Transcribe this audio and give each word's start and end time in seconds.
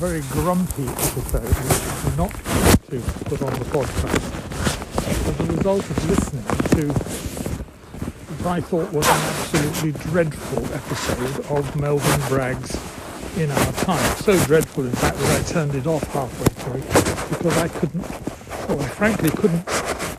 very 0.00 0.22
grumpy 0.30 0.88
episode, 0.88 1.44
which 1.44 2.16
not 2.16 2.32
to 2.88 2.98
put 3.28 3.42
on 3.42 3.52
the 3.52 3.66
podcast, 3.66 4.16
as 5.28 5.40
a 5.40 5.44
result 5.52 5.84
of 5.90 6.08
listening 6.08 6.42
to 6.70 6.88
what 8.32 8.46
I 8.46 8.60
thought 8.62 8.90
was 8.94 9.06
an 9.06 9.12
absolutely 9.12 9.92
dreadful 10.10 10.64
episode 10.72 11.44
of 11.54 11.76
Melvyn 11.76 12.28
Bragg's 12.30 12.74
In 13.36 13.50
Our 13.50 13.72
Time. 13.72 14.16
So 14.16 14.42
dreadful, 14.46 14.86
in 14.86 14.92
fact, 14.92 15.18
that 15.18 15.38
I 15.38 15.42
turned 15.46 15.74
it 15.74 15.86
off 15.86 16.04
halfway 16.14 16.48
through 16.64 16.80
because 17.28 17.58
I 17.58 17.68
couldn't, 17.68 18.08
well, 18.70 18.80
I 18.80 18.88
frankly 18.88 19.28
couldn't 19.28 19.66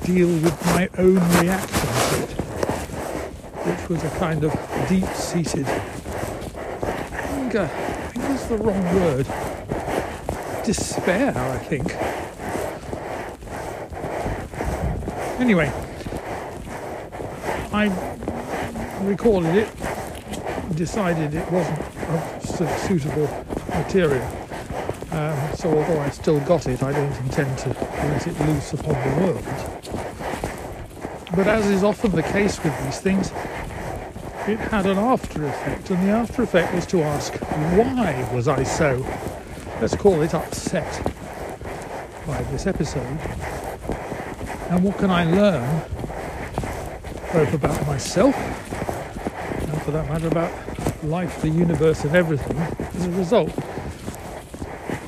deal 0.06 0.28
with 0.28 0.64
my 0.68 0.90
own 1.00 1.16
reaction 1.42 1.88
to 1.90 2.22
it, 2.22 2.30
which 3.66 3.90
was 3.90 4.04
a 4.04 4.12
kind 4.20 4.44
of 4.44 4.52
deep-seated 4.88 5.66
anger. 6.84 7.68
I 7.74 8.10
think 8.12 8.30
is 8.30 8.48
the 8.48 8.58
wrong 8.58 8.96
word. 8.96 9.26
Despair, 10.64 11.34
I 11.36 11.58
think. 11.58 11.96
Anyway, 15.40 15.72
I 17.74 17.88
recorded 19.04 19.56
it, 19.56 20.76
decided 20.76 21.34
it 21.34 21.52
wasn't 21.52 21.80
of 22.62 22.80
suitable 22.80 23.28
material. 23.70 24.26
Um, 25.12 25.56
so 25.56 25.70
although 25.76 26.00
I 26.00 26.10
still 26.10 26.40
got 26.42 26.68
it, 26.68 26.84
I 26.84 26.92
don't 26.92 27.18
intend 27.18 27.58
to 27.60 27.70
let 27.70 28.28
it 28.28 28.40
loose 28.42 28.74
upon 28.74 28.94
the 28.94 29.22
world. 29.22 29.44
But 31.36 31.48
as 31.48 31.66
is 31.68 31.84
often 31.84 32.12
the 32.12 32.24
case 32.24 32.64
with 32.64 32.78
these 32.84 33.00
things, 33.00 33.32
it 34.48 34.60
had 34.60 34.86
an 34.86 34.98
after 34.98 35.46
effect, 35.48 35.90
and 35.90 36.08
the 36.08 36.12
after 36.12 36.44
effect 36.44 36.74
was 36.74 36.86
to 36.88 37.02
ask, 37.04 37.34
why 37.36 38.30
was 38.34 38.48
I 38.48 38.64
so, 38.64 39.06
let's 39.82 39.96
call 39.96 40.22
it 40.22 40.36
upset 40.36 41.04
by 42.28 42.40
this 42.52 42.68
episode? 42.68 43.18
And 44.70 44.84
what 44.84 45.00
can 45.00 45.10
I 45.10 45.24
learn, 45.26 45.82
both 47.34 47.52
about 47.52 47.88
myself 47.88 48.36
and 48.36 49.82
for 49.82 49.90
that 49.90 50.08
matter 50.08 50.28
about 50.28 50.52
life, 51.04 51.42
the 51.42 51.50
universe, 51.50 52.04
and 52.04 52.16
everything 52.16 52.58
as 52.58 53.08
a 53.08 53.12
result? 53.12 53.52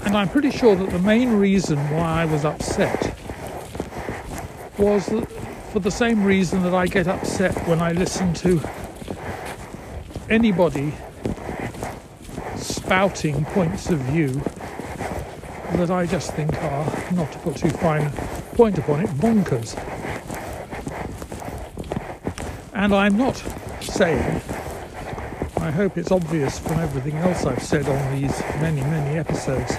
And 0.06 0.18
I'm 0.18 0.28
pretty 0.28 0.50
sure 0.50 0.76
that 0.76 0.90
the 0.90 1.00
main 1.00 1.34
reason 1.34 1.78
why 1.92 2.24
I 2.24 2.26
was 2.26 2.44
upset 2.44 3.16
was 4.80 5.08
for 5.72 5.80
the 5.80 5.92
same 5.92 6.24
reason 6.24 6.64
that 6.64 6.74
I 6.74 6.88
get 6.88 7.08
upset 7.08 7.56
when 7.68 7.80
I 7.80 7.92
listen 7.92 8.34
to 8.36 8.60
anybody 10.32 10.94
spouting 12.56 13.46
points 13.46 13.92
of 13.92 14.00
view 14.00 14.42
that 15.78 15.92
I 15.92 16.06
just 16.06 16.32
think 16.34 16.54
are, 16.62 17.14
not 17.14 17.32
to 17.32 17.40
put 17.40 17.58
too 17.58 17.70
fine 17.70 18.02
a 18.06 18.56
point 18.56 18.78
upon 18.78 19.02
it, 19.02 19.10
bonkers. 19.12 19.78
And 22.74 22.94
I'm 22.94 23.18
not 23.18 23.36
saying, 23.82 24.42
I 25.58 25.72
hope 25.72 25.98
it's 25.98 26.12
obvious 26.12 26.60
from 26.60 26.80
everything 26.80 27.16
else 27.18 27.46
I've 27.46 27.64
said 27.64 27.88
on 27.88 28.22
these 28.22 28.40
many, 28.62 28.82
many 28.82 29.18
episodes, 29.18 29.74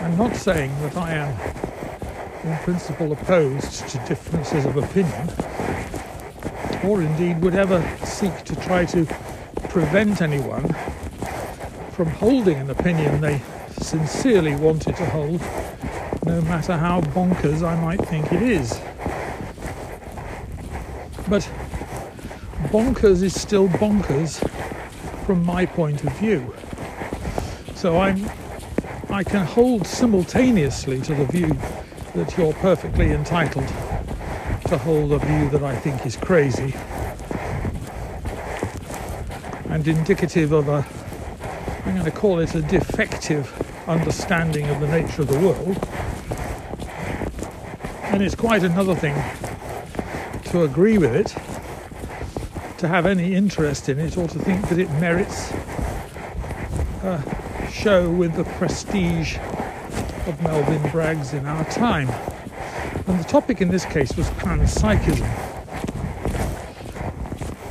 I'm 0.00 0.16
not 0.16 0.36
saying 0.36 0.70
that 0.82 0.96
I 0.96 1.14
am 1.14 2.50
in 2.50 2.58
principle 2.58 3.12
opposed 3.12 3.88
to 3.88 3.98
differences 4.06 4.64
of 4.64 4.76
opinion, 4.76 5.30
or 6.84 7.02
indeed 7.02 7.40
would 7.42 7.54
ever 7.54 7.82
seek 8.04 8.44
to 8.44 8.56
try 8.56 8.84
to 8.86 9.06
prevent 9.68 10.22
anyone 10.22 10.74
from 11.92 12.08
holding 12.08 12.58
an 12.58 12.70
opinion 12.70 13.20
they 13.20 13.40
sincerely 13.86 14.56
wanted 14.56 14.96
to 14.96 15.06
hold, 15.06 15.40
no 16.24 16.40
matter 16.42 16.76
how 16.76 17.00
bonkers 17.00 17.62
I 17.62 17.80
might 17.80 18.00
think 18.08 18.32
it 18.32 18.42
is. 18.42 18.80
But 21.28 21.48
bonkers 22.72 23.22
is 23.22 23.40
still 23.40 23.68
bonkers 23.68 24.38
from 25.24 25.46
my 25.46 25.66
point 25.66 26.02
of 26.02 26.12
view. 26.18 26.52
So 27.76 27.98
I'm 28.00 28.28
I 29.08 29.22
can 29.22 29.46
hold 29.46 29.86
simultaneously 29.86 31.00
to 31.02 31.14
the 31.14 31.26
view 31.26 31.56
that 32.16 32.36
you're 32.36 32.54
perfectly 32.54 33.12
entitled 33.12 33.68
to 34.66 34.78
hold 34.78 35.12
a 35.12 35.18
view 35.20 35.48
that 35.50 35.62
I 35.62 35.76
think 35.76 36.04
is 36.04 36.16
crazy 36.16 36.74
and 39.68 39.86
indicative 39.86 40.52
of 40.52 40.68
a, 40.68 40.84
I'm 41.86 41.92
going 41.92 42.04
to 42.04 42.10
call 42.10 42.40
it 42.40 42.52
a 42.56 42.62
defective 42.62 43.48
understanding 43.86 44.66
of 44.66 44.80
the 44.80 44.88
nature 44.88 45.22
of 45.22 45.28
the 45.28 45.38
world. 45.38 45.78
And 48.12 48.20
it's 48.24 48.34
quite 48.34 48.64
another 48.64 48.96
thing 48.96 49.14
to 50.50 50.64
agree 50.64 50.98
with 50.98 51.14
it, 51.14 51.28
to 52.78 52.88
have 52.88 53.06
any 53.06 53.36
interest 53.36 53.88
in 53.88 54.00
it, 54.00 54.18
or 54.18 54.26
to 54.26 54.38
think 54.40 54.68
that 54.68 54.80
it 54.80 54.90
merits 54.94 55.52
a 57.04 57.70
show 57.72 58.10
with 58.10 58.34
the 58.34 58.44
prestige 58.58 59.36
of 60.26 60.36
Melvyn 60.40 60.90
Bragg's 60.90 61.34
in 61.34 61.46
our 61.46 61.64
time. 61.66 62.08
And 63.06 63.20
the 63.20 63.28
topic 63.28 63.60
in 63.60 63.68
this 63.68 63.84
case 63.84 64.16
was 64.16 64.28
panpsychism. 64.30 65.24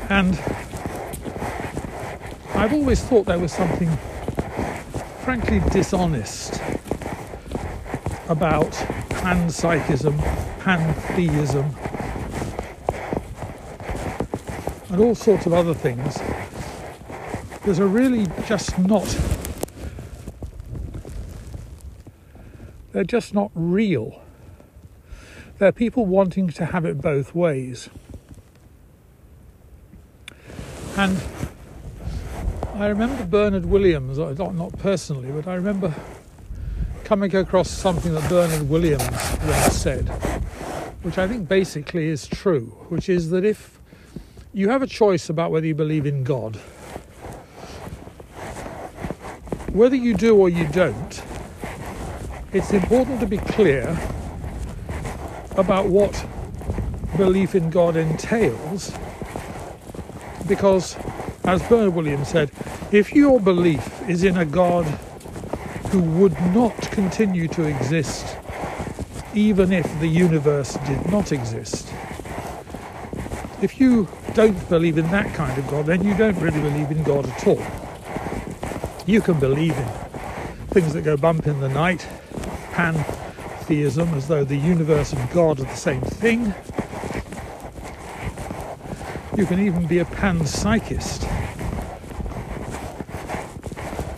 And 0.09 0.39
I've 2.65 2.73
always 2.73 2.99
thought 2.99 3.27
there 3.27 3.37
was 3.37 3.53
something 3.53 3.95
frankly 5.23 5.61
dishonest 5.69 6.55
about 8.27 8.71
panpsychism, 9.21 10.17
pantheism, 10.61 11.75
and 14.89 14.99
all 14.99 15.13
sorts 15.13 15.45
of 15.45 15.53
other 15.53 15.75
things 15.75 16.15
that 17.65 17.79
are 17.79 17.85
really 17.85 18.25
just 18.47 18.79
not 18.79 19.15
they're 22.93 23.03
just 23.03 23.31
not 23.35 23.51
real. 23.53 24.23
They're 25.59 25.71
people 25.71 26.07
wanting 26.07 26.49
to 26.49 26.65
have 26.65 26.83
it 26.83 26.99
both 26.99 27.35
ways. 27.35 27.89
And 30.97 31.21
I 32.75 32.87
remember 32.87 33.23
Bernard 33.25 33.65
Williams, 33.65 34.17
not, 34.17 34.77
personally, 34.79 35.31
but 35.31 35.47
I 35.47 35.55
remember 35.55 35.95
coming 37.05 37.33
across 37.33 37.71
something 37.71 38.13
that 38.13 38.29
Bernard 38.29 38.67
Williams 38.67 39.01
once 39.01 39.77
said, 39.77 40.09
which 41.01 41.17
I 41.17 41.25
think 41.25 41.47
basically 41.47 42.09
is 42.09 42.27
true, 42.27 42.65
which 42.89 43.07
is 43.07 43.29
that 43.29 43.45
if 43.45 43.79
you 44.51 44.67
have 44.67 44.81
a 44.81 44.87
choice 44.87 45.29
about 45.29 45.51
whether 45.51 45.65
you 45.65 45.73
believe 45.73 46.05
in 46.05 46.25
God, 46.25 46.57
whether 49.71 49.95
you 49.95 50.13
do 50.13 50.35
or 50.35 50.49
you 50.49 50.67
don't, 50.67 51.23
it's 52.51 52.73
important 52.73 53.21
to 53.21 53.25
be 53.25 53.37
clear 53.37 53.87
about 55.51 55.87
what 55.87 56.25
belief 57.15 57.55
in 57.55 57.69
God 57.69 57.95
entails 57.95 58.93
because, 60.45 60.97
as 61.45 61.61
Bernard 61.69 61.93
Williams 61.93 62.29
said, 62.29 62.51
if 62.91 63.13
your 63.13 63.39
belief 63.39 64.01
is 64.09 64.23
in 64.23 64.37
a 64.37 64.45
God 64.45 64.85
who 65.91 66.01
would 66.01 66.39
not 66.53 66.75
continue 66.91 67.47
to 67.49 67.63
exist 67.65 68.37
even 69.33 69.71
if 69.71 69.99
the 69.99 70.07
universe 70.07 70.73
did 70.87 71.11
not 71.11 71.31
exist, 71.31 71.93
if 73.61 73.79
you 73.79 74.07
don't 74.33 74.69
believe 74.69 74.97
in 74.97 75.09
that 75.11 75.33
kind 75.33 75.57
of 75.57 75.67
God, 75.67 75.85
then 75.85 76.03
you 76.03 76.15
don't 76.15 76.37
really 76.39 76.61
believe 76.61 76.91
in 76.91 77.03
God 77.03 77.27
at 77.27 77.47
all. 77.47 77.61
You 79.05 79.21
can 79.21 79.39
believe 79.39 79.77
in 79.77 79.87
things 80.69 80.93
that 80.93 81.03
go 81.03 81.15
bump 81.15 81.47
in 81.47 81.59
the 81.59 81.69
night, 81.69 82.07
pantheism, 82.71 84.13
as 84.15 84.27
though 84.27 84.43
the 84.43 84.57
universe 84.57 85.13
and 85.13 85.29
God 85.31 85.59
are 85.59 85.63
the 85.63 85.75
same 85.75 86.01
thing. 86.01 86.53
You 89.37 89.45
can 89.45 89.59
even 89.59 89.85
be 89.85 89.99
a 89.99 90.05
panpsychist. 90.05 91.34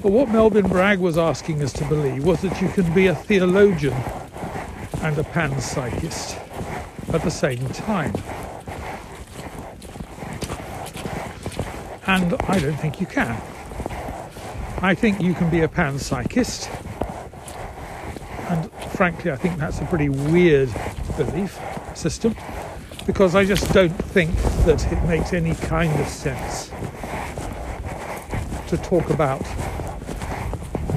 But 0.07 0.13
what 0.13 0.29
Melvyn 0.29 0.69
Bragg 0.69 0.99
was 0.99 1.17
asking 1.17 1.61
us 1.61 1.73
to 1.73 1.83
believe 1.83 2.23
was 2.23 2.39
that 2.39 2.61
you 2.61 2.69
can 2.69 2.93
be 2.93 3.07
a 3.07 3.13
theologian 3.13 3.91
and 5.01 5.17
a 5.17 5.23
panpsychist 5.23 6.39
at 7.13 7.21
the 7.23 7.29
same 7.29 7.67
time. 7.71 8.13
And 12.07 12.35
I 12.47 12.57
don't 12.57 12.77
think 12.77 13.01
you 13.01 13.05
can. 13.05 13.35
I 14.81 14.95
think 14.95 15.19
you 15.19 15.33
can 15.33 15.49
be 15.49 15.59
a 15.59 15.67
panpsychist, 15.67 16.69
and 18.49 18.71
frankly, 18.93 19.31
I 19.31 19.35
think 19.35 19.57
that's 19.57 19.81
a 19.81 19.85
pretty 19.87 20.07
weird 20.07 20.69
belief 21.17 21.59
system 21.95 22.33
because 23.05 23.35
I 23.35 23.43
just 23.43 23.73
don't 23.73 23.89
think 23.89 24.33
that 24.63 24.89
it 24.89 25.03
makes 25.03 25.33
any 25.33 25.53
kind 25.53 25.91
of 25.99 26.07
sense 26.07 26.71
to 28.69 28.77
talk 28.77 29.09
about 29.09 29.45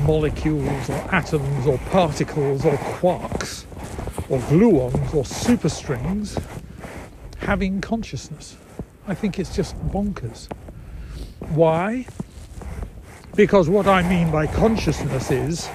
molecules 0.05 0.91
or 0.91 1.15
atoms 1.15 1.67
or 1.67 1.79
particles 1.91 2.65
or 2.65 2.73
quarks 2.99 3.65
or 4.29 4.39
gluons 4.41 5.15
or 5.15 5.25
superstrings 5.25 6.41
having 7.39 7.81
consciousness. 7.81 8.57
I 9.07 9.15
think 9.15 9.39
it's 9.39 9.55
just 9.55 9.77
bonkers. 9.89 10.49
Why? 11.51 12.07
Because 13.35 13.69
what 13.69 13.87
I 13.87 14.09
mean 14.09 14.31
by 14.31 14.47
consciousness 14.47 15.31
is 15.31 15.69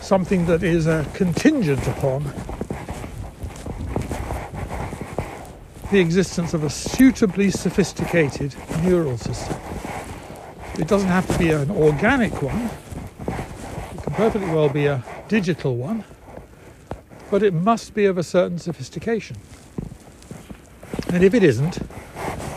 something 0.00 0.46
that 0.46 0.62
is 0.62 0.86
a 0.86 1.04
contingent 1.14 1.86
upon 1.88 2.24
the 5.90 6.00
existence 6.00 6.52
of 6.52 6.64
a 6.64 6.70
suitably 6.70 7.50
sophisticated 7.50 8.54
neural 8.82 9.16
system. 9.16 9.56
It 10.78 10.88
doesn't 10.88 11.08
have 11.08 11.26
to 11.28 11.38
be 11.38 11.50
an 11.50 11.70
organic 11.70 12.42
one, 12.42 12.70
perfectly 14.16 14.48
well 14.48 14.70
be 14.70 14.86
a 14.86 15.04
digital 15.28 15.76
one, 15.76 16.02
but 17.30 17.42
it 17.42 17.52
must 17.52 17.92
be 17.92 18.06
of 18.06 18.16
a 18.16 18.22
certain 18.22 18.58
sophistication. 18.58 19.36
And 21.12 21.22
if 21.22 21.34
it 21.34 21.42
isn't, 21.42 21.78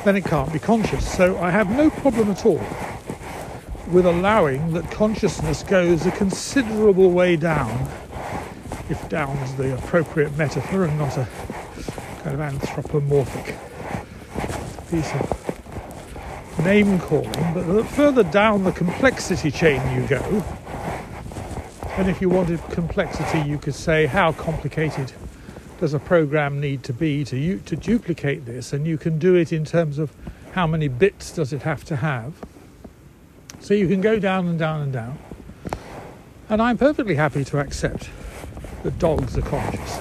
then 0.06 0.16
it 0.16 0.24
can't 0.24 0.52
be 0.54 0.60
conscious. 0.60 1.06
So 1.18 1.38
I 1.38 1.50
have 1.50 1.70
no 1.70 1.90
problem 1.90 2.32
at 2.32 2.46
all 2.46 2.64
with 3.92 4.06
allowing 4.06 4.72
that 4.72 4.90
consciousness 4.90 5.64
goes 5.64 6.06
a 6.06 6.12
considerable 6.12 7.12
way 7.12 7.36
down, 7.36 7.90
if 8.90 9.10
down 9.10 9.36
is 9.40 9.54
the 9.56 9.76
appropriate 9.76 10.38
metaphor 10.38 10.86
and 10.86 10.98
not 10.98 11.18
a 11.18 11.28
kind 12.24 12.36
of 12.36 12.40
anthropomorphic 12.40 13.58
piece 14.90 15.12
of 15.14 16.64
name 16.64 17.00
calling, 17.00 17.54
but 17.54 17.64
the 17.68 17.84
further 17.84 18.24
down 18.24 18.64
the 18.64 18.72
complexity 18.72 19.52
chain 19.52 19.82
you 19.94 20.08
go, 20.08 20.44
and 22.00 22.08
if 22.08 22.22
you 22.22 22.30
wanted 22.30 22.62
complexity, 22.70 23.42
you 23.42 23.58
could 23.58 23.76
say 23.76 24.06
how 24.06 24.32
complicated 24.32 25.12
does 25.82 25.94
a 25.94 26.00
program 26.00 26.62
need 26.62 26.82
to 26.82 26.94
be 26.94 27.26
to 27.26 27.38
you, 27.38 27.60
to 27.66 27.76
duplicate 27.76 28.46
this, 28.46 28.72
and 28.72 28.88
you 28.88 28.98
can 28.98 29.20
do 29.20 29.36
it 29.36 29.52
in 29.52 29.66
terms 29.66 30.00
of 30.00 30.16
how 30.54 30.66
many 30.66 30.88
bits 30.88 31.34
does 31.34 31.52
it 31.52 31.62
have 31.64 31.84
to 31.84 31.98
have. 31.98 32.34
So 33.60 33.74
you 33.74 33.86
can 33.90 34.00
go 34.00 34.18
down 34.18 34.48
and 34.48 34.58
down 34.58 34.82
and 34.82 34.94
down. 34.94 35.20
And 36.48 36.62
I'm 36.62 36.78
perfectly 36.78 37.16
happy 37.16 37.44
to 37.44 37.60
accept 37.60 38.10
that 38.84 38.98
dogs 38.98 39.38
are 39.38 39.42
conscious, 39.42 40.00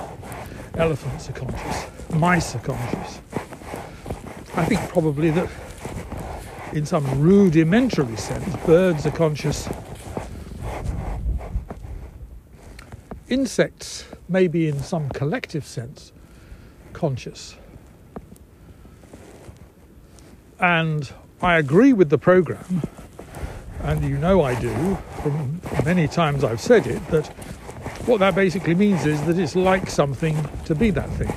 elephants 0.74 1.28
are 1.28 1.32
conscious, 1.32 1.86
mice 2.14 2.54
are 2.54 2.60
conscious. 2.60 3.20
I 4.54 4.64
think 4.66 4.80
probably 4.88 5.32
that 5.32 5.50
in 6.74 6.86
some 6.86 7.20
rudimentary 7.20 8.16
sense, 8.16 8.54
birds 8.64 9.04
are 9.04 9.10
conscious. 9.10 9.68
Insects 13.28 14.06
may 14.28 14.48
be 14.48 14.68
in 14.68 14.80
some 14.80 15.08
collective 15.10 15.66
sense 15.66 16.12
conscious. 16.94 17.56
And 20.58 21.10
I 21.42 21.58
agree 21.58 21.92
with 21.92 22.08
the 22.08 22.18
program, 22.18 22.82
and 23.82 24.02
you 24.02 24.16
know 24.18 24.42
I 24.42 24.58
do 24.58 24.98
from 25.22 25.60
many 25.84 26.08
times 26.08 26.42
I've 26.42 26.60
said 26.60 26.86
it, 26.86 27.06
that 27.08 27.26
what 28.06 28.18
that 28.20 28.34
basically 28.34 28.74
means 28.74 29.04
is 29.04 29.22
that 29.26 29.38
it's 29.38 29.54
like 29.54 29.90
something 29.90 30.36
to 30.64 30.74
be 30.74 30.90
that 30.90 31.10
thing. 31.10 31.32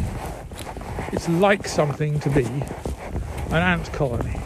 It's 1.11 1.27
like 1.27 1.67
something 1.67 2.19
to 2.21 2.29
be 2.29 2.45
an 2.45 3.61
ant 3.61 3.91
colony. 3.91 4.39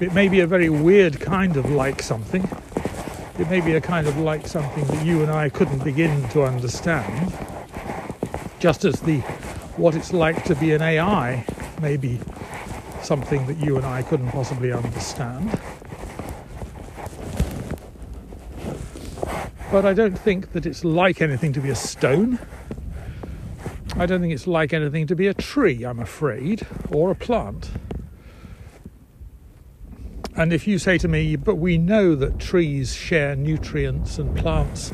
It 0.00 0.14
may 0.14 0.28
be 0.28 0.40
a 0.40 0.46
very 0.46 0.70
weird 0.70 1.20
kind 1.20 1.56
of 1.56 1.70
like 1.70 2.02
something. 2.02 2.48
It 3.38 3.50
may 3.50 3.60
be 3.60 3.74
a 3.74 3.80
kind 3.82 4.06
of 4.06 4.16
like 4.16 4.46
something 4.46 4.84
that 4.84 5.04
you 5.04 5.22
and 5.22 5.30
I 5.30 5.50
couldn't 5.50 5.84
begin 5.84 6.26
to 6.30 6.44
understand. 6.44 7.34
Just 8.58 8.86
as 8.86 9.00
the 9.00 9.18
what 9.76 9.94
it's 9.94 10.14
like 10.14 10.42
to 10.44 10.54
be 10.54 10.72
an 10.72 10.80
AI 10.80 11.44
may 11.82 11.98
be 11.98 12.18
something 13.02 13.46
that 13.46 13.58
you 13.58 13.76
and 13.76 13.84
I 13.84 14.02
couldn't 14.02 14.30
possibly 14.30 14.72
understand. 14.72 15.60
But 19.70 19.84
I 19.84 19.92
don't 19.92 20.18
think 20.18 20.52
that 20.52 20.64
it's 20.64 20.82
like 20.82 21.20
anything 21.20 21.52
to 21.52 21.60
be 21.60 21.68
a 21.68 21.74
stone. 21.74 22.38
I 23.96 24.06
don't 24.06 24.22
think 24.22 24.32
it's 24.32 24.46
like 24.46 24.72
anything 24.72 25.06
to 25.08 25.14
be 25.14 25.26
a 25.26 25.34
tree, 25.34 25.84
I'm 25.84 26.00
afraid, 26.00 26.66
or 26.90 27.10
a 27.10 27.14
plant. 27.14 27.70
And 30.36 30.52
if 30.52 30.66
you 30.66 30.78
say 30.78 30.98
to 30.98 31.08
me, 31.08 31.36
but 31.36 31.54
we 31.54 31.78
know 31.78 32.14
that 32.14 32.38
trees 32.38 32.94
share 32.94 33.34
nutrients 33.34 34.18
and 34.18 34.36
plants 34.36 34.92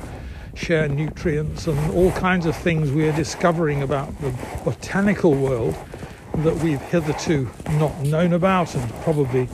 share 0.54 0.88
nutrients 0.88 1.66
and 1.66 1.78
all 1.92 2.12
kinds 2.12 2.46
of 2.46 2.54
things 2.56 2.90
we 2.90 3.08
are 3.08 3.16
discovering 3.16 3.82
about 3.82 4.18
the 4.20 4.30
botanical 4.64 5.34
world 5.34 5.74
that 6.38 6.54
we've 6.56 6.80
hitherto 6.80 7.48
not 7.72 7.98
known 8.00 8.32
about 8.32 8.74
and 8.74 8.92
probably 9.02 9.48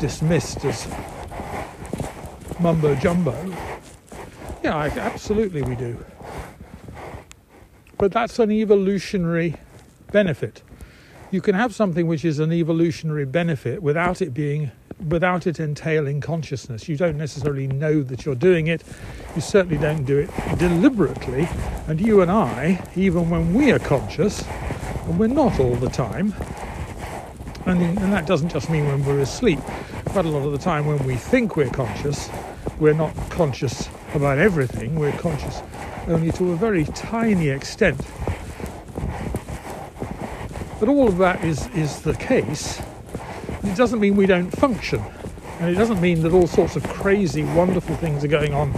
dismissed 0.00 0.64
as 0.64 0.86
mumbo 2.60 2.94
jumbo. 2.96 3.32
Yeah, 4.62 4.76
absolutely 4.76 5.62
we 5.62 5.74
do. 5.74 6.02
But 7.98 8.12
that's 8.12 8.38
an 8.38 8.50
evolutionary 8.50 9.56
benefit. 10.12 10.62
You 11.30 11.40
can 11.40 11.54
have 11.54 11.74
something 11.74 12.06
which 12.06 12.24
is 12.24 12.38
an 12.38 12.52
evolutionary 12.52 13.24
benefit 13.24 13.82
without 13.82 14.22
it 14.22 14.32
being 14.32 14.70
without 15.08 15.46
it 15.46 15.60
entailing 15.60 16.20
consciousness. 16.20 16.88
You 16.88 16.96
don't 16.96 17.16
necessarily 17.16 17.66
know 17.66 18.02
that 18.02 18.24
you're 18.24 18.34
doing 18.34 18.68
it. 18.68 18.82
You 19.34 19.40
certainly 19.40 19.78
don't 19.78 20.04
do 20.04 20.18
it 20.18 20.58
deliberately. 20.58 21.48
And 21.88 22.00
you 22.00 22.20
and 22.20 22.30
I, 22.30 22.82
even 22.96 23.30
when 23.30 23.54
we 23.54 23.72
are 23.72 23.78
conscious, 23.78 24.44
and 25.06 25.18
we're 25.18 25.26
not 25.26 25.60
all 25.60 25.76
the 25.76 25.90
time, 25.90 26.34
and, 27.66 27.82
and 27.82 28.12
that 28.12 28.26
doesn't 28.26 28.50
just 28.50 28.70
mean 28.70 28.86
when 28.86 29.04
we're 29.04 29.20
asleep, 29.20 29.60
but 30.14 30.24
a 30.24 30.28
lot 30.28 30.46
of 30.46 30.52
the 30.52 30.58
time 30.58 30.86
when 30.86 31.04
we 31.06 31.16
think 31.16 31.56
we're 31.56 31.70
conscious, 31.70 32.28
we're 32.78 32.92
not 32.92 33.14
conscious 33.30 33.88
about 34.14 34.38
everything, 34.38 34.96
we're 34.96 35.16
conscious 35.18 35.60
only 36.06 36.30
to 36.32 36.52
a 36.52 36.56
very 36.56 36.84
tiny 36.84 37.48
extent. 37.48 38.00
But 40.78 40.88
all 40.88 41.08
of 41.08 41.18
that 41.18 41.42
is, 41.44 41.66
is 41.68 42.02
the 42.02 42.14
case. 42.14 42.82
It 43.64 43.76
doesn't 43.76 44.00
mean 44.00 44.16
we 44.16 44.26
don't 44.26 44.50
function. 44.50 45.02
And 45.60 45.70
it 45.70 45.74
doesn't 45.74 46.00
mean 46.00 46.22
that 46.22 46.32
all 46.32 46.46
sorts 46.46 46.76
of 46.76 46.82
crazy, 46.84 47.44
wonderful 47.44 47.96
things 47.96 48.24
are 48.24 48.28
going 48.28 48.52
on 48.52 48.72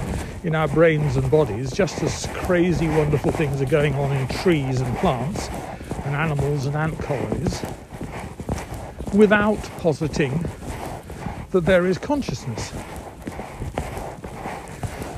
in 0.44 0.54
our 0.54 0.68
brains 0.68 1.16
and 1.16 1.30
bodies, 1.30 1.72
just 1.72 2.02
as 2.02 2.26
crazy, 2.34 2.86
wonderful 2.88 3.32
things 3.32 3.60
are 3.60 3.66
going 3.66 3.94
on 3.94 4.12
in 4.12 4.28
trees 4.28 4.80
and 4.80 4.96
plants 4.98 5.48
and 6.04 6.14
animals 6.14 6.66
and 6.66 6.76
ant 6.76 6.98
colonies, 7.00 7.62
without 9.12 9.60
positing 9.78 10.44
that 11.50 11.64
there 11.64 11.86
is 11.86 11.98
consciousness. 11.98 12.72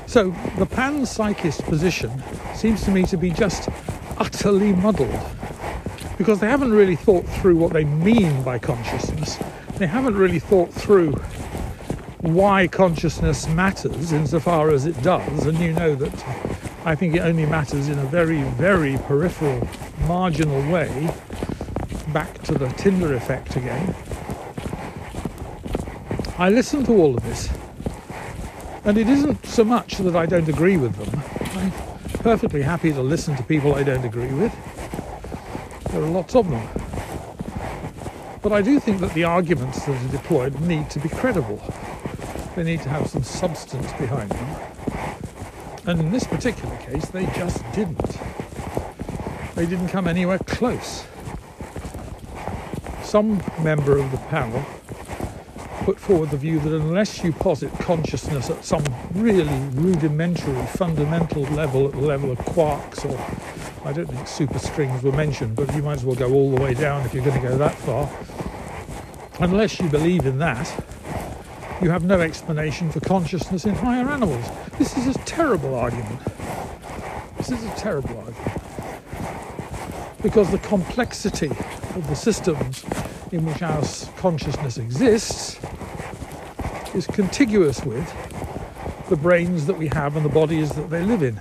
So 0.07 0.31
the 0.57 0.65
panpsychist 0.65 1.63
position 1.65 2.11
seems 2.55 2.83
to 2.85 2.91
me 2.91 3.03
to 3.03 3.17
be 3.17 3.29
just 3.29 3.69
utterly 4.17 4.73
muddled 4.73 5.19
because 6.17 6.39
they 6.39 6.47
haven't 6.47 6.71
really 6.71 6.95
thought 6.95 7.25
through 7.27 7.57
what 7.57 7.73
they 7.73 7.83
mean 7.83 8.41
by 8.43 8.57
consciousness. 8.57 9.37
They 9.79 9.87
haven't 9.87 10.15
really 10.15 10.39
thought 10.39 10.71
through 10.71 11.13
why 12.19 12.67
consciousness 12.67 13.47
matters 13.47 14.11
insofar 14.11 14.69
as 14.69 14.85
it 14.85 15.01
does, 15.01 15.45
and 15.45 15.57
you 15.57 15.73
know 15.73 15.95
that 15.95 16.25
I 16.85 16.93
think 16.95 17.15
it 17.15 17.21
only 17.21 17.45
matters 17.45 17.87
in 17.87 17.97
a 17.97 18.05
very, 18.05 18.43
very 18.43 18.97
peripheral, 19.07 19.67
marginal 20.07 20.61
way. 20.71 21.09
Back 22.13 22.43
to 22.43 22.53
the 22.53 22.67
Tinder 22.73 23.15
effect 23.15 23.55
again. 23.55 23.95
I 26.37 26.49
listen 26.49 26.83
to 26.85 26.93
all 26.93 27.17
of 27.17 27.23
this 27.23 27.49
and 28.85 28.97
it 28.97 29.07
isn't 29.07 29.45
so 29.45 29.63
much 29.63 29.97
that 29.97 30.15
I 30.15 30.25
don't 30.25 30.47
agree 30.47 30.77
with 30.77 30.95
them. 30.95 31.21
I'm 31.57 31.71
perfectly 32.21 32.61
happy 32.61 32.91
to 32.91 33.01
listen 33.01 33.35
to 33.35 33.43
people 33.43 33.75
I 33.75 33.83
don't 33.83 34.03
agree 34.03 34.33
with. 34.33 34.53
There 35.91 36.01
are 36.01 36.07
lots 36.09 36.35
of 36.35 36.49
them. 36.49 36.78
But 38.41 38.53
I 38.53 38.61
do 38.61 38.79
think 38.79 39.01
that 39.01 39.13
the 39.13 39.25
arguments 39.25 39.85
that 39.85 39.95
are 39.95 40.11
deployed 40.11 40.59
need 40.61 40.89
to 40.91 40.99
be 40.99 41.09
credible. 41.09 41.61
They 42.55 42.63
need 42.63 42.81
to 42.83 42.89
have 42.89 43.07
some 43.09 43.23
substance 43.23 43.91
behind 43.93 44.31
them. 44.31 44.55
And 45.85 45.99
in 45.99 46.11
this 46.11 46.25
particular 46.25 46.75
case, 46.77 47.05
they 47.09 47.25
just 47.27 47.63
didn't. 47.73 48.17
They 49.55 49.65
didn't 49.65 49.89
come 49.89 50.07
anywhere 50.07 50.39
close. 50.39 51.05
Some 53.03 53.43
member 53.61 53.97
of 53.97 54.09
the 54.11 54.17
panel 54.29 54.63
put 55.83 55.99
forward 55.99 56.29
the 56.29 56.37
view 56.37 56.59
that 56.59 56.73
unless 56.73 57.23
you 57.23 57.31
posit 57.33 57.71
consciousness 57.79 58.49
at 58.49 58.63
some 58.63 58.83
really 59.15 59.59
rudimentary, 59.71 60.65
fundamental 60.67 61.43
level, 61.43 61.87
at 61.87 61.93
the 61.93 62.01
level 62.01 62.31
of 62.31 62.37
quarks, 62.39 63.03
or 63.03 63.17
I 63.85 63.93
don't 63.93 64.07
think 64.07 64.27
superstrings 64.27 65.01
were 65.01 65.11
mentioned, 65.13 65.55
but 65.55 65.73
you 65.73 65.81
might 65.81 65.93
as 65.93 66.03
well 66.03 66.15
go 66.15 66.31
all 66.33 66.51
the 66.53 66.61
way 66.61 66.73
down 66.73 67.05
if 67.05 67.13
you're 67.13 67.23
going 67.23 67.41
to 67.41 67.47
go 67.47 67.57
that 67.57 67.75
far. 67.75 68.09
Unless 69.39 69.79
you 69.79 69.87
believe 69.87 70.25
in 70.25 70.37
that, 70.39 70.67
you 71.81 71.89
have 71.89 72.03
no 72.03 72.19
explanation 72.19 72.91
for 72.91 72.99
consciousness 72.99 73.65
in 73.65 73.73
higher 73.73 74.09
animals. 74.09 74.45
This 74.77 74.97
is 74.97 75.15
a 75.15 75.19
terrible 75.19 75.75
argument. 75.75 76.19
This 77.37 77.51
is 77.51 77.63
a 77.63 77.73
terrible 77.77 78.17
argument. 78.17 78.61
Because 80.21 80.51
the 80.51 80.59
complexity 80.59 81.47
of 81.47 82.05
the 82.09 82.15
systems 82.15 82.83
in 83.31 83.45
which 83.45 83.61
our 83.61 83.81
consciousness 84.17 84.77
exists 84.77 85.57
is 86.93 87.07
contiguous 87.07 87.81
with 87.85 88.13
the 89.07 89.15
brains 89.15 89.65
that 89.67 89.77
we 89.77 89.87
have 89.87 90.17
and 90.17 90.25
the 90.25 90.29
bodies 90.29 90.71
that 90.71 90.89
they 90.89 91.01
live 91.01 91.23
in. 91.23 91.39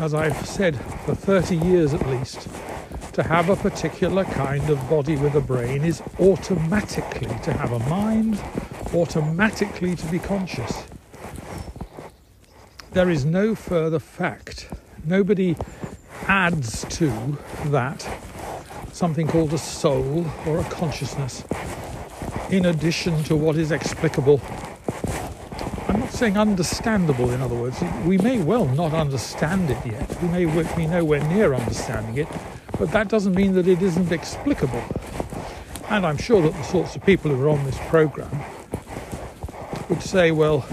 As 0.00 0.14
I've 0.14 0.46
said 0.46 0.76
for 1.04 1.14
30 1.14 1.56
years 1.56 1.92
at 1.92 2.06
least, 2.08 2.48
to 3.14 3.22
have 3.24 3.48
a 3.48 3.56
particular 3.56 4.24
kind 4.24 4.70
of 4.70 4.88
body 4.88 5.16
with 5.16 5.34
a 5.34 5.40
brain 5.40 5.84
is 5.84 6.00
automatically 6.20 7.26
to 7.42 7.52
have 7.52 7.72
a 7.72 7.80
mind, 7.90 8.40
automatically 8.94 9.96
to 9.96 10.06
be 10.06 10.20
conscious. 10.20 10.84
There 12.92 13.10
is 13.10 13.24
no 13.24 13.56
further 13.56 13.98
fact. 13.98 14.68
Nobody 15.04 15.56
adds 16.28 16.84
to 16.96 17.36
that 17.66 18.08
something 18.92 19.26
called 19.26 19.52
a 19.52 19.58
soul 19.58 20.26
or 20.46 20.60
a 20.60 20.64
consciousness 20.64 21.44
in 22.50 22.66
addition 22.66 23.24
to 23.24 23.34
what 23.34 23.56
is 23.56 23.72
explicable. 23.72 24.40
Saying 26.18 26.36
understandable, 26.36 27.30
in 27.30 27.40
other 27.40 27.54
words. 27.54 27.80
We 28.04 28.18
may 28.18 28.42
well 28.42 28.66
not 28.66 28.92
understand 28.92 29.70
it 29.70 29.86
yet. 29.86 30.20
We 30.20 30.26
may 30.26 30.64
be 30.74 30.88
nowhere 30.88 31.22
near 31.28 31.54
understanding 31.54 32.16
it, 32.16 32.26
but 32.76 32.90
that 32.90 33.06
doesn't 33.06 33.36
mean 33.36 33.52
that 33.52 33.68
it 33.68 33.80
isn't 33.80 34.10
explicable. 34.10 34.82
And 35.88 36.04
I'm 36.04 36.16
sure 36.16 36.42
that 36.42 36.54
the 36.54 36.62
sorts 36.64 36.96
of 36.96 37.06
people 37.06 37.30
who 37.30 37.40
are 37.44 37.50
on 37.50 37.62
this 37.64 37.78
program 37.86 38.32
would 39.88 40.02
say, 40.02 40.32
well, 40.32 40.66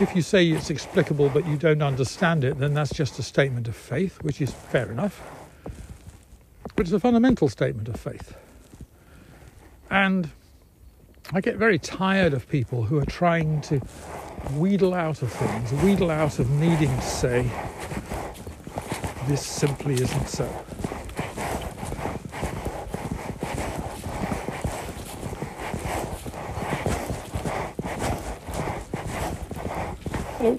if 0.00 0.16
you 0.16 0.22
say 0.22 0.48
it's 0.48 0.68
explicable 0.68 1.28
but 1.28 1.46
you 1.46 1.56
don't 1.56 1.80
understand 1.80 2.42
it, 2.42 2.58
then 2.58 2.74
that's 2.74 2.92
just 2.92 3.20
a 3.20 3.22
statement 3.22 3.68
of 3.68 3.76
faith, 3.76 4.20
which 4.22 4.40
is 4.40 4.50
fair 4.50 4.90
enough. 4.90 5.22
But 6.74 6.86
it's 6.86 6.92
a 6.92 6.98
fundamental 6.98 7.48
statement 7.48 7.86
of 7.86 8.00
faith. 8.00 8.36
And 9.90 10.28
I 11.32 11.40
get 11.40 11.56
very 11.56 11.78
tired 11.78 12.34
of 12.34 12.48
people 12.48 12.82
who 12.82 12.98
are 12.98 13.06
trying 13.06 13.60
to 13.62 13.80
wheedle 14.52 14.94
out 14.94 15.22
of 15.22 15.32
things, 15.32 15.72
wheedle 15.82 16.10
out 16.10 16.38
of 16.38 16.48
needing 16.50 16.94
to 16.94 17.02
say, 17.02 17.50
this 19.26 19.44
simply 19.44 19.94
isn't 19.94 20.28
so. 20.28 20.46
Hello. 30.38 30.58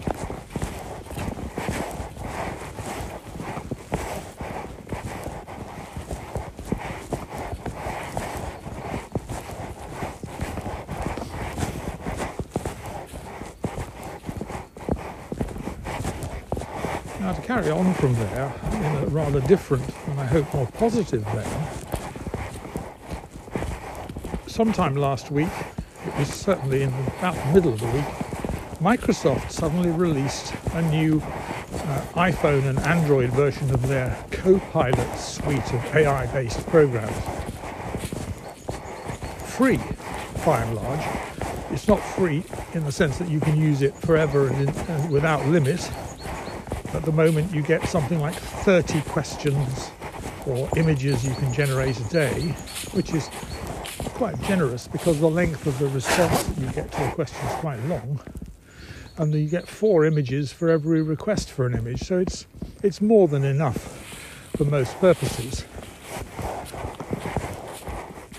Now, 17.20 17.34
to 17.34 17.42
carry 17.42 17.72
on 17.72 17.84
from 17.95 18.13
there 18.15 18.53
in 18.73 19.03
a 19.03 19.05
rather 19.07 19.39
different 19.41 19.83
and 20.07 20.19
I 20.19 20.25
hope 20.25 20.53
more 20.53 20.67
positive 20.67 21.23
vein, 21.23 21.85
sometime 24.47 24.95
last 24.95 25.31
week, 25.31 25.49
it 26.05 26.17
was 26.17 26.29
certainly 26.29 26.83
in 26.83 26.93
about 27.17 27.35
the 27.35 27.53
middle 27.53 27.73
of 27.73 27.79
the 27.79 27.87
week, 27.87 28.05
Microsoft 28.79 29.51
suddenly 29.51 29.89
released 29.89 30.53
a 30.73 30.81
new 30.83 31.21
uh, 31.21 32.01
iPhone 32.13 32.63
and 32.65 32.79
Android 32.79 33.31
version 33.31 33.73
of 33.73 33.87
their 33.87 34.17
Copilot 34.31 35.17
suite 35.17 35.73
of 35.73 35.95
AI 35.95 36.25
based 36.27 36.65
programs. 36.67 37.15
Free, 39.45 39.79
by 40.45 40.61
and 40.61 40.75
large. 40.75 41.05
It's 41.71 41.87
not 41.87 41.99
free 41.99 42.43
in 42.73 42.83
the 42.83 42.91
sense 42.91 43.17
that 43.17 43.29
you 43.29 43.39
can 43.39 43.59
use 43.59 43.81
it 43.81 43.95
forever 43.95 44.47
and, 44.47 44.69
in, 44.69 44.75
and 44.75 45.11
without 45.11 45.45
limit 45.47 45.91
at 46.95 47.03
the 47.03 47.11
moment, 47.11 47.53
you 47.53 47.61
get 47.61 47.87
something 47.87 48.19
like 48.19 48.33
30 48.35 49.01
questions 49.01 49.91
or 50.45 50.69
images 50.77 51.25
you 51.25 51.33
can 51.35 51.51
generate 51.53 51.99
a 51.99 52.03
day, 52.05 52.41
which 52.93 53.13
is 53.13 53.29
quite 54.15 54.39
generous 54.43 54.87
because 54.87 55.19
the 55.19 55.29
length 55.29 55.67
of 55.67 55.77
the 55.79 55.87
response 55.87 56.43
that 56.43 56.57
you 56.57 56.71
get 56.71 56.91
to 56.91 57.07
a 57.07 57.11
question 57.11 57.45
is 57.47 57.53
quite 57.55 57.83
long. 57.85 58.19
And 59.17 59.33
you 59.33 59.47
get 59.49 59.67
four 59.67 60.05
images 60.05 60.51
for 60.51 60.69
every 60.69 61.01
request 61.01 61.51
for 61.51 61.65
an 61.65 61.73
image, 61.73 62.01
so 62.03 62.19
it's 62.19 62.47
it's 62.83 63.01
more 63.01 63.27
than 63.27 63.43
enough 63.43 63.77
for 64.57 64.65
most 64.65 64.97
purposes. 64.99 65.65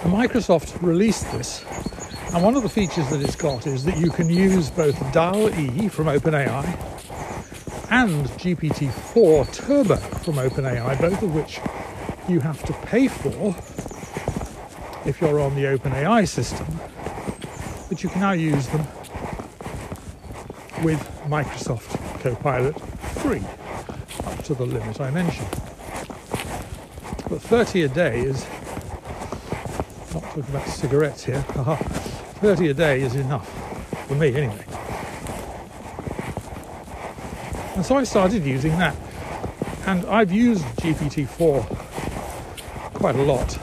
And 0.03 0.13
Microsoft 0.13 0.81
released 0.83 1.31
this, 1.33 1.65
and 2.35 2.45
one 2.45 2.57
of 2.57 2.63
the 2.63 2.69
features 2.69 3.09
that 3.11 3.23
it's 3.23 3.37
got 3.37 3.67
is 3.67 3.85
that 3.85 3.97
you 3.97 4.11
can 4.11 4.29
use 4.29 4.71
both 4.71 5.01
DALL-E 5.13 5.89
from 5.89 6.07
OpenAI 6.07 6.96
and 7.91 8.27
GPT-4 8.27 9.53
Turbo 9.53 9.97
from 9.97 10.35
OpenAI, 10.35 11.01
both 11.01 11.23
of 11.23 11.35
which 11.35 11.61
you 12.29 12.41
have 12.41 12.63
to 12.65 12.73
pay 12.87 13.09
for 13.09 13.55
if 15.09 15.21
you're 15.21 15.41
on 15.41 15.55
the 15.55 15.63
OpenAI 15.63 16.27
system, 16.27 16.67
but 17.89 18.03
you 18.03 18.09
can 18.09 18.21
now 18.21 18.33
use 18.33 18.67
them 18.69 18.87
with 20.83 21.01
Microsoft 21.29 22.21
Copilot 22.21 22.79
free 23.21 23.43
up 24.25 24.43
to 24.45 24.55
the 24.55 24.67
limit 24.67 25.01
I 25.01 25.11
mentioned. 25.11 25.49
But 27.29 27.43
30 27.43 27.83
a 27.83 27.89
day 27.89 28.21
is 28.21 28.45
not 30.13 30.23
talking 30.23 30.43
about 30.43 30.67
cigarettes 30.67 31.25
here. 31.25 31.43
30 32.41 32.69
a 32.69 32.75
day 32.75 33.01
is 33.03 33.15
enough 33.15 33.49
for 34.07 34.15
me 34.15 34.35
anyway. 34.35 34.76
And 37.77 37.85
so 37.85 37.97
I 37.99 38.05
started 38.05 38.43
using 38.47 38.79
that. 38.79 38.97
And 39.87 40.07
I've 40.07 40.33
used 40.33 40.65
GPT-4 40.79 41.63
quite 42.95 43.17
a 43.17 43.23
lot. 43.23 43.59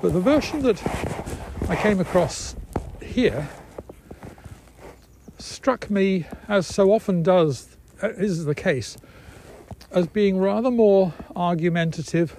But 0.00 0.12
the 0.12 0.20
version 0.20 0.62
that 0.62 0.80
I 1.68 1.74
came 1.74 1.98
across 1.98 2.54
here 3.02 3.48
struck 5.38 5.90
me, 5.90 6.26
as 6.46 6.68
so 6.68 6.92
often 6.92 7.24
does, 7.24 7.76
uh, 8.00 8.10
is 8.10 8.44
the 8.44 8.54
case, 8.54 8.96
as 9.90 10.06
being 10.06 10.38
rather 10.38 10.70
more 10.70 11.12
argumentative, 11.34 12.36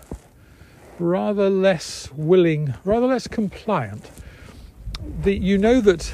rather 0.99 1.49
less 1.49 2.09
willing, 2.13 2.75
rather 2.85 3.07
less 3.07 3.27
compliant. 3.27 4.09
The, 5.23 5.35
you 5.35 5.57
know 5.57 5.81
that 5.81 6.13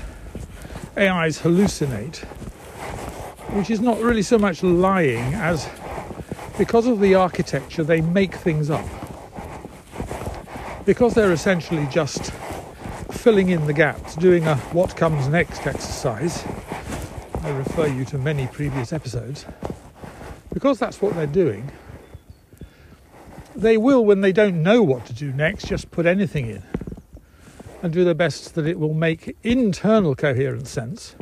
AIs 0.97 1.41
hallucinate 1.41 2.25
which 3.53 3.69
is 3.69 3.81
not 3.81 3.99
really 3.99 4.21
so 4.21 4.37
much 4.37 4.61
lying 4.63 5.33
as 5.33 5.67
because 6.57 6.85
of 6.85 6.99
the 6.99 7.15
architecture, 7.15 7.83
they 7.83 8.01
make 8.01 8.35
things 8.35 8.69
up. 8.69 8.85
Because 10.85 11.13
they're 11.13 11.31
essentially 11.31 11.87
just 11.89 12.31
filling 13.11 13.49
in 13.49 13.65
the 13.65 13.73
gaps, 13.73 14.15
doing 14.15 14.45
a 14.45 14.55
what 14.73 14.95
comes 14.95 15.27
next 15.29 15.65
exercise. 15.65 16.43
I 17.41 17.49
refer 17.51 17.87
you 17.87 18.05
to 18.05 18.17
many 18.17 18.47
previous 18.47 18.91
episodes. 18.91 19.45
Because 20.53 20.79
that's 20.79 21.01
what 21.01 21.15
they're 21.15 21.27
doing, 21.27 21.71
they 23.55 23.77
will, 23.77 24.03
when 24.05 24.21
they 24.21 24.31
don't 24.31 24.61
know 24.61 24.83
what 24.83 25.05
to 25.05 25.13
do 25.13 25.31
next, 25.31 25.67
just 25.67 25.91
put 25.91 26.05
anything 26.05 26.49
in 26.49 26.63
and 27.81 27.93
do 27.93 28.03
their 28.03 28.13
best 28.13 28.55
that 28.55 28.67
it 28.67 28.77
will 28.77 28.93
make 28.93 29.37
internal 29.43 30.15
coherent 30.15 30.67
sense 30.67 31.15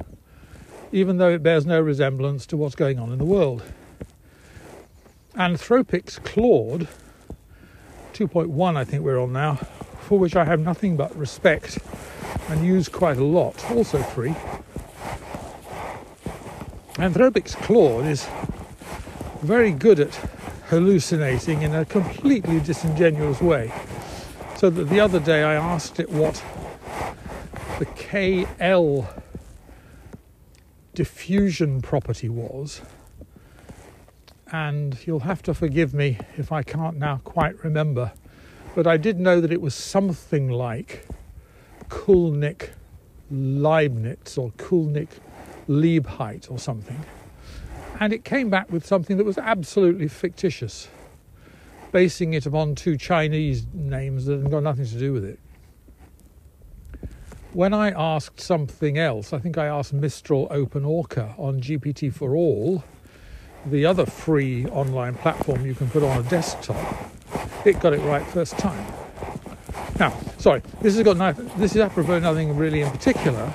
even 0.98 1.18
though 1.18 1.30
it 1.30 1.44
bears 1.44 1.64
no 1.64 1.80
resemblance 1.80 2.48
to 2.48 2.58
what's 2.58 2.74
going 2.74 2.98
on 2.98 3.12
in 3.12 3.20
the 3.20 3.26
world. 3.26 3.62
Anthropic's 5.36 6.18
Claude 6.18 6.88
2.1, 8.14 8.76
I 8.76 8.84
think 8.84 9.04
we're 9.04 9.20
on 9.20 9.32
now, 9.32 9.56
for 10.02 10.18
which 10.18 10.36
I 10.36 10.44
have 10.44 10.60
nothing 10.60 10.98
but 10.98 11.16
respect 11.16 11.78
and 12.50 12.66
use 12.66 12.90
quite 12.90 13.18
a 13.18 13.24
lot, 13.24 13.64
also 13.70 14.02
free. 14.02 14.34
Anthropic's 16.96 17.54
Claude 17.54 18.08
is 18.08 18.28
very 19.44 19.70
good 19.70 20.00
at 20.00 20.16
hallucinating 20.70 21.62
in 21.62 21.76
a 21.76 21.86
completely 21.86 22.60
disingenuous 22.60 23.40
way. 23.40 23.72
So 24.56 24.72
that 24.72 24.86
the 24.86 25.00
other 25.00 25.20
day 25.20 25.44
I 25.44 25.54
asked 25.54 26.00
it 26.00 26.10
what 26.10 26.44
the 27.78 27.86
KL 27.86 29.06
diffusion 30.98 31.80
property 31.80 32.28
was. 32.28 32.82
And 34.52 34.98
you'll 35.06 35.20
have 35.20 35.44
to 35.44 35.54
forgive 35.54 35.94
me 35.94 36.18
if 36.38 36.52
I 36.52 36.64
can't 36.64 36.98
now 36.98 37.22
quite 37.24 37.64
remember, 37.64 38.14
but 38.74 38.88
I 38.88 38.98
did 38.98 39.20
know 39.20 39.40
that 39.40 39.54
it 39.54 39.62
was 39.62 39.76
something 39.76 40.50
like 40.50 41.06
Kulnik 41.90 42.70
Leibniz 43.30 44.40
or 44.40 44.50
Kulnik 44.54 45.10
Liebheit 45.70 46.50
or 46.50 46.58
something. 46.58 47.00
And 48.00 48.12
it 48.12 48.24
came 48.24 48.50
back 48.50 48.72
with 48.72 48.84
something 48.84 49.18
that 49.18 49.24
was 49.24 49.38
absolutely 49.38 50.08
fictitious, 50.08 50.88
basing 51.92 52.34
it 52.34 52.48
upon 52.48 52.74
two 52.74 52.98
Chinese 52.98 53.68
names 53.72 54.26
that 54.26 54.42
had 54.42 54.50
got 54.50 54.64
nothing 54.64 54.88
to 54.88 54.98
do 54.98 55.14
with 55.14 55.26
it. 55.26 55.38
When 57.58 57.74
I 57.74 57.90
asked 57.90 58.40
something 58.40 59.00
else, 59.00 59.34
I 59.34 59.40
think 59.40 59.58
I 59.58 59.66
asked 59.66 59.92
Mistral 59.92 60.48
Open 60.52 60.86
Orca 60.86 61.34
on 61.40 61.60
GPT4All, 61.60 62.84
the 63.66 63.84
other 63.84 64.06
free 64.06 64.68
online 64.68 65.16
platform 65.16 65.66
you 65.66 65.74
can 65.74 65.90
put 65.90 66.04
on 66.04 66.24
a 66.24 66.30
desktop, 66.30 66.78
it 67.66 67.80
got 67.80 67.94
it 67.94 68.00
right 68.02 68.24
first 68.28 68.60
time. 68.60 68.86
Now, 69.98 70.16
sorry, 70.38 70.62
this 70.82 70.98
has 70.98 71.04
got 71.04 71.18
nothing, 71.18 71.50
this 71.58 71.72
is 71.72 71.82
apropos 71.82 72.20
nothing 72.20 72.56
really 72.56 72.82
in 72.82 72.92
particular, 72.92 73.52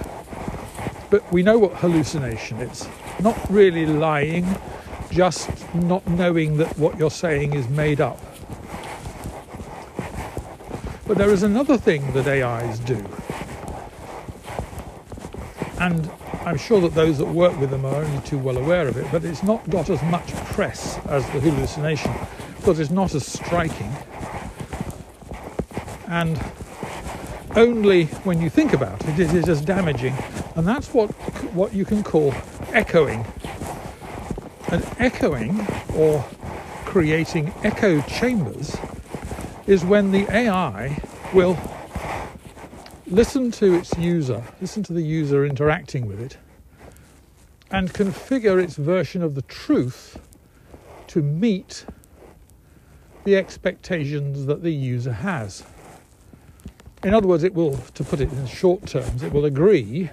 but 1.08 1.32
we 1.32 1.44
know 1.44 1.56
what 1.56 1.76
hallucination 1.76 2.58
is. 2.58 2.88
Not 3.20 3.38
really 3.50 3.86
lying, 3.86 4.48
just 5.12 5.48
not 5.76 6.04
knowing 6.08 6.56
that 6.56 6.76
what 6.76 6.98
you're 6.98 7.08
saying 7.08 7.54
is 7.54 7.68
made 7.68 8.00
up. 8.00 8.18
But 11.06 11.18
there 11.18 11.30
is 11.30 11.44
another 11.44 11.78
thing 11.78 12.12
that 12.14 12.26
AIs 12.26 12.80
do. 12.80 13.06
And 15.82 16.08
I'm 16.44 16.58
sure 16.58 16.80
that 16.82 16.94
those 16.94 17.18
that 17.18 17.26
work 17.26 17.58
with 17.58 17.70
them 17.70 17.84
are 17.84 17.96
only 18.04 18.22
too 18.22 18.38
well 18.38 18.56
aware 18.56 18.86
of 18.86 18.96
it, 18.96 19.04
but 19.10 19.24
it's 19.24 19.42
not 19.42 19.68
got 19.68 19.90
as 19.90 20.00
much 20.04 20.32
press 20.52 20.96
as 21.06 21.24
the 21.30 21.40
hallucination 21.40 22.14
because 22.56 22.78
it's 22.78 22.92
not 22.92 23.16
as 23.16 23.26
striking. 23.26 23.90
And 26.06 26.40
only 27.56 28.04
when 28.22 28.40
you 28.40 28.48
think 28.48 28.74
about 28.74 29.04
it, 29.08 29.18
it 29.18 29.34
is 29.34 29.48
as 29.48 29.60
damaging. 29.60 30.14
And 30.54 30.68
that's 30.68 30.94
what, 30.94 31.10
what 31.52 31.74
you 31.74 31.84
can 31.84 32.04
call 32.04 32.32
echoing. 32.68 33.26
And 34.70 34.86
echoing, 35.00 35.66
or 35.96 36.24
creating 36.84 37.52
echo 37.64 38.00
chambers, 38.02 38.76
is 39.66 39.84
when 39.84 40.12
the 40.12 40.30
AI 40.30 41.02
will 41.34 41.58
listen 43.12 43.50
to 43.50 43.74
its 43.74 43.96
user, 43.98 44.42
listen 44.62 44.82
to 44.82 44.94
the 44.94 45.02
user 45.02 45.44
interacting 45.44 46.06
with 46.08 46.18
it, 46.18 46.38
and 47.70 47.92
configure 47.92 48.62
its 48.62 48.76
version 48.76 49.22
of 49.22 49.34
the 49.34 49.42
truth 49.42 50.18
to 51.08 51.22
meet 51.22 51.84
the 53.24 53.36
expectations 53.36 54.46
that 54.46 54.62
the 54.62 54.72
user 54.72 55.12
has. 55.12 55.62
In 57.04 57.12
other 57.12 57.28
words, 57.28 57.44
it 57.44 57.52
will, 57.52 57.76
to 57.94 58.02
put 58.02 58.20
it 58.20 58.32
in 58.32 58.46
short 58.46 58.86
terms, 58.86 59.22
it 59.22 59.32
will 59.32 59.44
agree 59.44 60.10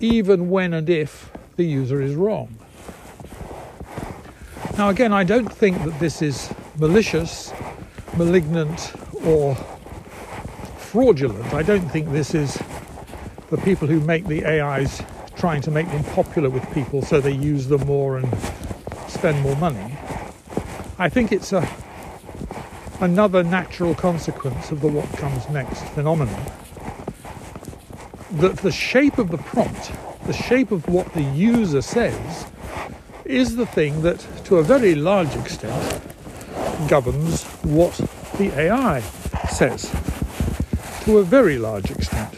even 0.00 0.48
when 0.48 0.74
and 0.74 0.88
if 0.88 1.32
the 1.56 1.64
user 1.64 2.00
is 2.00 2.14
wrong. 2.14 2.56
Now, 4.78 4.90
again, 4.90 5.12
I 5.12 5.24
don't 5.24 5.52
think 5.52 5.82
that 5.84 5.98
this 5.98 6.22
is 6.22 6.52
malicious, 6.78 7.52
malignant, 8.16 8.92
or 9.24 9.56
fraudulent. 10.96 11.52
I 11.52 11.62
don't 11.62 11.86
think 11.90 12.10
this 12.10 12.34
is 12.34 12.58
the 13.50 13.58
people 13.58 13.86
who 13.86 14.00
make 14.00 14.24
the 14.28 14.46
AIs 14.46 15.02
trying 15.36 15.60
to 15.60 15.70
make 15.70 15.86
them 15.88 16.02
popular 16.04 16.48
with 16.48 16.64
people 16.72 17.02
so 17.02 17.20
they 17.20 17.32
use 17.32 17.66
them 17.66 17.86
more 17.86 18.16
and 18.16 18.26
spend 19.06 19.42
more 19.42 19.56
money. 19.56 19.94
I 20.98 21.10
think 21.10 21.32
it's 21.32 21.52
a 21.52 21.68
another 23.00 23.44
natural 23.44 23.94
consequence 23.94 24.70
of 24.70 24.80
the 24.80 24.88
what 24.88 25.06
comes 25.18 25.46
next 25.50 25.84
phenomenon. 25.88 26.42
That 28.30 28.56
the 28.56 28.72
shape 28.72 29.18
of 29.18 29.30
the 29.30 29.36
prompt, 29.52 29.92
the 30.24 30.32
shape 30.32 30.70
of 30.70 30.88
what 30.88 31.12
the 31.12 31.24
user 31.24 31.82
says, 31.82 32.46
is 33.26 33.56
the 33.56 33.66
thing 33.66 34.00
that, 34.00 34.26
to 34.46 34.56
a 34.56 34.62
very 34.62 34.94
large 34.94 35.36
extent, 35.36 36.00
governs 36.88 37.44
what 37.64 37.92
the 38.38 38.50
AI 38.58 39.00
says. 39.50 39.92
To 41.06 41.18
a 41.18 41.22
very 41.22 41.56
large 41.56 41.88
extent. 41.92 42.34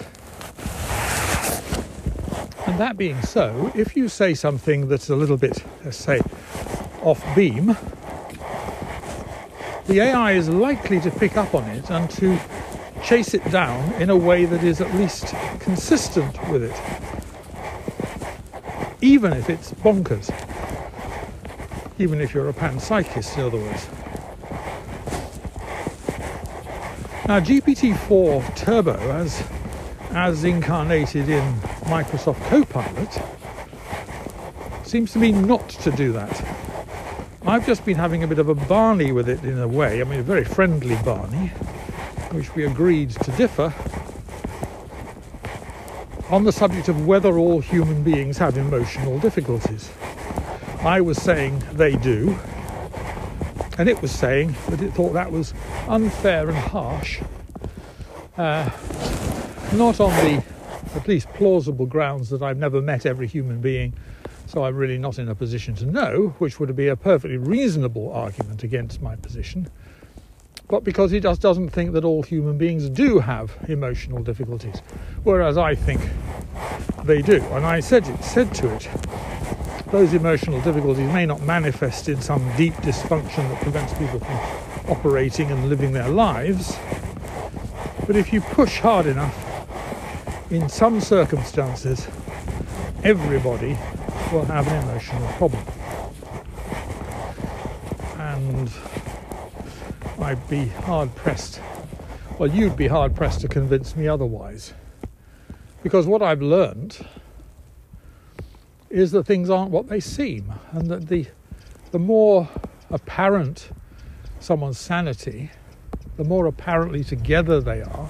And 2.66 2.78
that 2.78 2.98
being 2.98 3.22
so, 3.22 3.72
if 3.74 3.96
you 3.96 4.10
say 4.10 4.34
something 4.34 4.88
that's 4.88 5.08
a 5.08 5.16
little 5.16 5.38
bit, 5.38 5.64
let's 5.86 5.96
say, 5.96 6.20
off 7.00 7.24
beam, 7.34 7.74
the 9.86 10.00
AI 10.00 10.32
is 10.32 10.50
likely 10.50 11.00
to 11.00 11.10
pick 11.10 11.38
up 11.38 11.54
on 11.54 11.64
it 11.70 11.90
and 11.90 12.10
to 12.10 12.38
chase 13.02 13.32
it 13.32 13.42
down 13.50 13.90
in 13.94 14.10
a 14.10 14.16
way 14.16 14.44
that 14.44 14.62
is 14.62 14.82
at 14.82 14.94
least 14.96 15.34
consistent 15.60 16.36
with 16.50 16.62
it, 16.62 16.78
even 19.00 19.32
if 19.32 19.48
it's 19.48 19.72
bonkers, 19.72 20.28
even 21.98 22.20
if 22.20 22.34
you're 22.34 22.50
a 22.50 22.52
panpsychist, 22.52 23.38
in 23.38 23.44
other 23.44 23.56
words. 23.56 23.88
Now, 27.28 27.40
GPT-4 27.40 28.56
Turbo, 28.56 28.94
as 28.94 29.44
as 30.12 30.44
incarnated 30.44 31.28
in 31.28 31.44
Microsoft 31.82 32.42
Copilot, 32.48 33.20
seems 34.82 35.12
to 35.12 35.18
me 35.18 35.32
not 35.32 35.68
to 35.68 35.90
do 35.90 36.10
that. 36.12 36.42
I've 37.46 37.66
just 37.66 37.84
been 37.84 37.98
having 37.98 38.22
a 38.22 38.26
bit 38.26 38.38
of 38.38 38.48
a 38.48 38.54
Barney 38.54 39.12
with 39.12 39.28
it 39.28 39.44
in 39.44 39.58
a 39.58 39.68
way. 39.68 40.00
I 40.00 40.04
mean, 40.04 40.20
a 40.20 40.22
very 40.22 40.42
friendly 40.42 40.96
Barney, 41.04 41.48
which 42.30 42.54
we 42.54 42.64
agreed 42.64 43.10
to 43.10 43.30
differ 43.32 43.74
on 46.30 46.44
the 46.44 46.52
subject 46.52 46.88
of 46.88 47.06
whether 47.06 47.36
all 47.36 47.60
human 47.60 48.02
beings 48.02 48.38
have 48.38 48.56
emotional 48.56 49.18
difficulties. 49.18 49.90
I 50.80 51.02
was 51.02 51.20
saying 51.20 51.62
they 51.72 51.96
do, 51.96 52.38
and 53.78 53.88
it 53.88 54.02
was 54.02 54.10
saying 54.10 54.54
that 54.68 54.82
it 54.82 54.92
thought 54.92 55.12
that 55.12 55.32
was 55.32 55.54
unfair 55.88 56.48
and 56.48 56.58
harsh, 56.58 57.20
uh, 58.36 58.68
not 59.74 60.00
on 60.00 60.10
the 60.24 60.44
at 60.94 61.06
least 61.06 61.28
plausible 61.34 61.86
grounds 61.86 62.30
that 62.30 62.42
I've 62.42 62.58
never 62.58 62.82
met 62.82 63.06
every 63.06 63.26
human 63.26 63.60
being 63.60 63.94
so 64.48 64.64
I'm 64.64 64.76
really 64.76 64.96
not 64.96 65.18
in 65.18 65.28
a 65.28 65.34
position 65.34 65.74
to 65.74 65.84
know, 65.84 66.34
which 66.38 66.58
would 66.58 66.74
be 66.74 66.88
a 66.88 66.96
perfectly 66.96 67.36
reasonable 67.36 68.10
argument 68.10 68.62
against 68.62 69.02
my 69.02 69.14
position. 69.14 69.68
But 70.68 70.84
because 70.84 71.10
he 71.10 71.20
just 71.20 71.42
doesn't 71.42 71.68
think 71.68 71.92
that 71.92 72.02
all 72.02 72.22
human 72.22 72.56
beings 72.56 72.88
do 72.88 73.18
have 73.18 73.54
emotional 73.68 74.22
difficulties, 74.22 74.80
whereas 75.22 75.58
I 75.58 75.74
think 75.74 76.00
they 77.04 77.20
do. 77.20 77.42
And 77.52 77.66
I 77.66 77.80
said 77.80 78.08
it, 78.08 78.24
said 78.24 78.54
to 78.54 78.74
it, 78.74 78.88
those 79.90 80.12
emotional 80.12 80.60
difficulties 80.60 81.10
may 81.12 81.24
not 81.24 81.42
manifest 81.42 82.08
in 82.08 82.20
some 82.20 82.44
deep 82.56 82.74
dysfunction 82.74 83.48
that 83.48 83.60
prevents 83.62 83.92
people 83.94 84.20
from 84.20 84.90
operating 84.90 85.50
and 85.50 85.68
living 85.68 85.92
their 85.92 86.08
lives, 86.08 86.76
but 88.06 88.16
if 88.16 88.32
you 88.32 88.40
push 88.40 88.80
hard 88.80 89.06
enough, 89.06 89.34
in 90.50 90.68
some 90.68 91.00
circumstances, 91.00 92.06
everybody 93.04 93.76
will 94.32 94.44
have 94.46 94.66
an 94.68 94.82
emotional 94.88 95.28
problem. 95.32 95.62
And 98.18 98.70
I'd 100.20 100.48
be 100.48 100.66
hard 100.66 101.14
pressed, 101.14 101.60
well, 102.38 102.50
you'd 102.50 102.76
be 102.76 102.88
hard 102.88 103.14
pressed 103.14 103.40
to 103.42 103.48
convince 103.48 103.96
me 103.96 104.08
otherwise. 104.08 104.74
Because 105.82 106.06
what 106.06 106.22
I've 106.22 106.42
learned 106.42 107.06
is 108.90 109.12
that 109.12 109.24
things 109.24 109.50
aren't 109.50 109.70
what 109.70 109.88
they 109.88 110.00
seem, 110.00 110.52
and 110.72 110.90
that 110.90 111.08
the, 111.08 111.26
the 111.90 111.98
more 111.98 112.48
apparent 112.90 113.70
someone's 114.40 114.78
sanity, 114.78 115.50
the 116.16 116.24
more 116.24 116.46
apparently 116.46 117.04
together 117.04 117.60
they 117.60 117.82
are, 117.82 118.08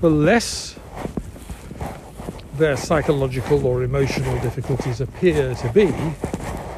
the 0.00 0.10
less 0.10 0.78
their 2.54 2.76
psychological 2.76 3.66
or 3.66 3.82
emotional 3.82 4.38
difficulties 4.40 5.00
appear 5.00 5.54
to 5.54 5.72
be, 5.72 5.92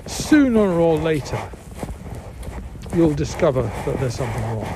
sooner 0.07 0.61
or 0.61 0.99
later 0.99 1.41
you'll 2.95 3.15
discover 3.15 3.63
that 3.63 4.01
there's 4.01 4.15
something 4.15 4.43
wrong. 4.43 4.67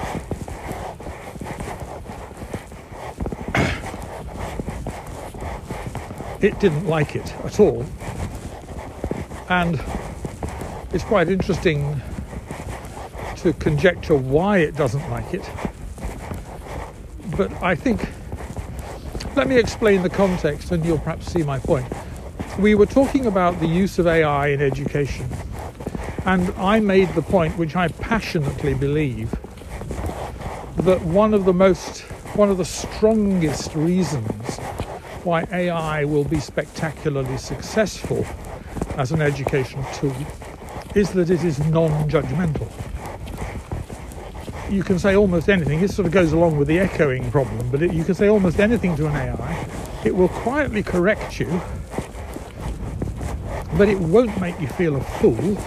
it 6.40 6.58
didn't 6.60 6.86
like 6.86 7.16
it 7.16 7.34
at 7.44 7.58
all. 7.58 7.84
And 9.52 9.78
it's 10.94 11.04
quite 11.04 11.28
interesting 11.28 12.00
to 13.36 13.52
conjecture 13.52 14.16
why 14.16 14.58
it 14.58 14.74
doesn't 14.76 15.06
like 15.10 15.34
it. 15.34 15.46
But 17.36 17.52
I 17.62 17.74
think 17.74 18.08
let 19.36 19.48
me 19.48 19.58
explain 19.58 20.00
the 20.02 20.08
context 20.08 20.72
and 20.72 20.82
you'll 20.86 21.00
perhaps 21.00 21.30
see 21.30 21.42
my 21.42 21.58
point. 21.58 21.86
We 22.58 22.74
were 22.74 22.86
talking 22.86 23.26
about 23.26 23.60
the 23.60 23.66
use 23.66 23.98
of 23.98 24.06
AI 24.06 24.46
in 24.46 24.62
education, 24.62 25.28
and 26.24 26.48
I 26.56 26.80
made 26.80 27.10
the 27.10 27.20
point, 27.20 27.58
which 27.58 27.76
I 27.76 27.88
passionately 27.88 28.72
believe, 28.72 29.32
that 30.78 31.02
one 31.02 31.34
of 31.34 31.44
the 31.44 31.52
most 31.52 32.00
one 32.40 32.48
of 32.48 32.56
the 32.56 32.64
strongest 32.64 33.74
reasons 33.74 34.56
why 35.24 35.44
AI 35.52 36.06
will 36.06 36.24
be 36.24 36.40
spectacularly 36.40 37.36
successful 37.36 38.24
as 38.96 39.12
an 39.12 39.22
educational 39.22 39.84
tool 39.92 40.14
is 40.94 41.10
that 41.12 41.30
it 41.30 41.44
is 41.44 41.58
non-judgmental. 41.66 42.70
You 44.70 44.82
can 44.82 44.98
say 44.98 45.16
almost 45.16 45.48
anything. 45.48 45.80
This 45.80 45.94
sort 45.94 46.06
of 46.06 46.12
goes 46.12 46.32
along 46.32 46.58
with 46.58 46.68
the 46.68 46.78
echoing 46.78 47.30
problem, 47.30 47.70
but 47.70 47.82
it, 47.82 47.92
you 47.92 48.04
can 48.04 48.14
say 48.14 48.28
almost 48.28 48.58
anything 48.58 48.96
to 48.96 49.06
an 49.06 49.14
AI. 49.14 49.66
It 50.04 50.14
will 50.14 50.28
quietly 50.28 50.82
correct 50.82 51.38
you, 51.38 51.60
but 53.76 53.88
it 53.88 53.98
won't 53.98 54.38
make 54.40 54.58
you 54.60 54.68
feel 54.68 54.96
a 54.96 55.00
fool. 55.00 55.58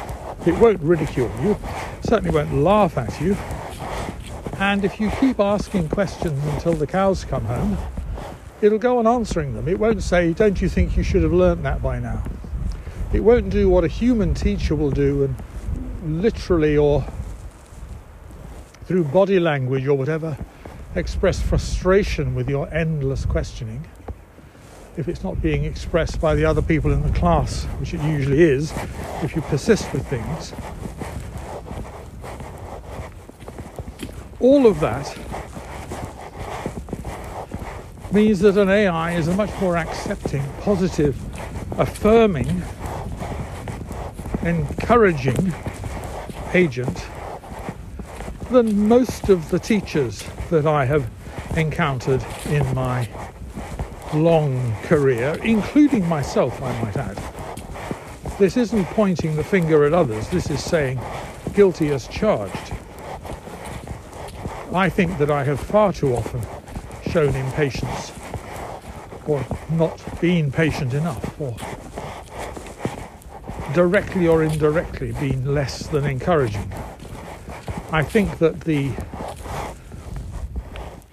It 0.45 0.57
won't 0.59 0.81
ridicule 0.81 1.31
you. 1.41 1.57
Certainly 2.03 2.31
won't 2.31 2.53
laugh 2.53 2.97
at 2.97 3.19
you. 3.19 3.35
And 4.59 4.85
if 4.85 4.99
you 4.99 5.09
keep 5.19 5.39
asking 5.39 5.89
questions 5.89 6.43
until 6.53 6.73
the 6.73 6.87
cows 6.87 7.25
come 7.25 7.45
home, 7.45 7.77
it'll 8.61 8.79
go 8.79 8.99
on 8.99 9.07
answering 9.07 9.53
them. 9.53 9.67
It 9.67 9.79
won't 9.79 10.01
say, 10.03 10.33
Don't 10.33 10.61
you 10.61 10.69
think 10.69 10.95
you 10.95 11.03
should 11.03 11.23
have 11.23 11.33
learnt 11.33 11.63
that 11.63 11.81
by 11.81 11.99
now? 11.99 12.23
It 13.15 13.23
won't 13.23 13.49
do 13.49 13.69
what 13.69 13.85
a 13.85 13.87
human 13.87 14.33
teacher 14.33 14.75
will 14.75 14.91
do 14.91 15.23
and 15.23 16.21
literally 16.21 16.75
or 16.75 17.05
through 18.83 19.05
body 19.05 19.39
language 19.39 19.87
or 19.87 19.97
whatever 19.97 20.37
express 20.95 21.41
frustration 21.41 22.35
with 22.35 22.49
your 22.49 22.67
endless 22.73 23.25
questioning 23.25 23.85
if 24.97 25.07
it's 25.07 25.23
not 25.23 25.41
being 25.41 25.63
expressed 25.63 26.19
by 26.19 26.35
the 26.35 26.43
other 26.43 26.61
people 26.61 26.91
in 26.91 27.03
the 27.03 27.17
class, 27.17 27.63
which 27.79 27.93
it 27.93 28.01
usually 28.01 28.41
is, 28.41 28.73
if 29.23 29.33
you 29.33 29.41
persist 29.43 29.93
with 29.93 30.05
things. 30.07 30.53
All 34.41 34.67
of 34.67 34.81
that 34.81 35.17
means 38.11 38.41
that 38.41 38.57
an 38.57 38.67
AI 38.67 39.15
is 39.15 39.29
a 39.29 39.35
much 39.35 39.51
more 39.61 39.77
accepting, 39.77 40.43
positive, 40.61 41.17
affirming, 41.79 42.61
encouraging 44.45 45.53
agent 46.53 47.05
than 48.51 48.87
most 48.87 49.29
of 49.29 49.49
the 49.49 49.59
teachers 49.59 50.23
that 50.51 50.67
I 50.67 50.85
have 50.85 51.09
encountered 51.57 52.23
in 52.45 52.75
my 52.75 53.09
long 54.13 54.73
career, 54.83 55.37
including 55.43 56.07
myself, 56.07 56.61
I 56.61 56.81
might 56.81 56.95
add. 56.95 57.19
This 58.37 58.55
isn't 58.55 58.85
pointing 58.85 59.35
the 59.35 59.43
finger 59.43 59.83
at 59.85 59.93
others, 59.93 60.29
this 60.29 60.49
is 60.49 60.63
saying 60.63 60.99
guilty 61.53 61.89
as 61.89 62.07
charged. 62.07 62.73
I 64.73 64.89
think 64.89 65.17
that 65.17 65.31
I 65.31 65.43
have 65.43 65.59
far 65.59 65.91
too 65.91 66.15
often 66.15 66.41
shown 67.09 67.33
impatience 67.35 68.11
or 69.25 69.43
not 69.71 70.21
been 70.21 70.51
patient 70.51 70.93
enough 70.93 71.41
or 71.41 71.55
directly 73.75 74.25
or 74.25 74.41
indirectly 74.41 75.11
been 75.11 75.53
less 75.53 75.87
than 75.87 76.05
encouraging. 76.05 76.71
I 77.91 78.03
think 78.03 78.39
that 78.39 78.61
the 78.61 78.91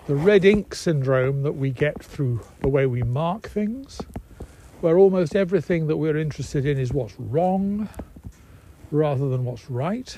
the 0.06 0.14
red 0.14 0.44
ink 0.44 0.72
syndrome 0.72 1.42
that 1.42 1.52
we 1.52 1.70
get 1.70 2.00
through 2.04 2.40
the 2.60 2.68
way 2.68 2.86
we 2.86 3.02
mark 3.02 3.48
things, 3.48 4.00
where 4.80 4.96
almost 4.96 5.34
everything 5.34 5.88
that 5.88 5.96
we're 5.96 6.16
interested 6.16 6.64
in 6.64 6.78
is 6.78 6.92
what's 6.92 7.18
wrong 7.18 7.88
rather 8.92 9.28
than 9.28 9.44
what's 9.44 9.68
right, 9.68 10.16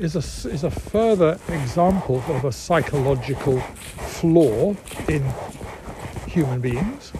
is 0.00 0.16
a, 0.16 0.48
is 0.48 0.64
a 0.64 0.70
further 0.70 1.38
example 1.48 2.22
of 2.28 2.46
a 2.46 2.52
psychological 2.52 3.60
flaw 3.60 4.74
in 5.06 5.22
human 6.26 6.62
beings. 6.62 7.12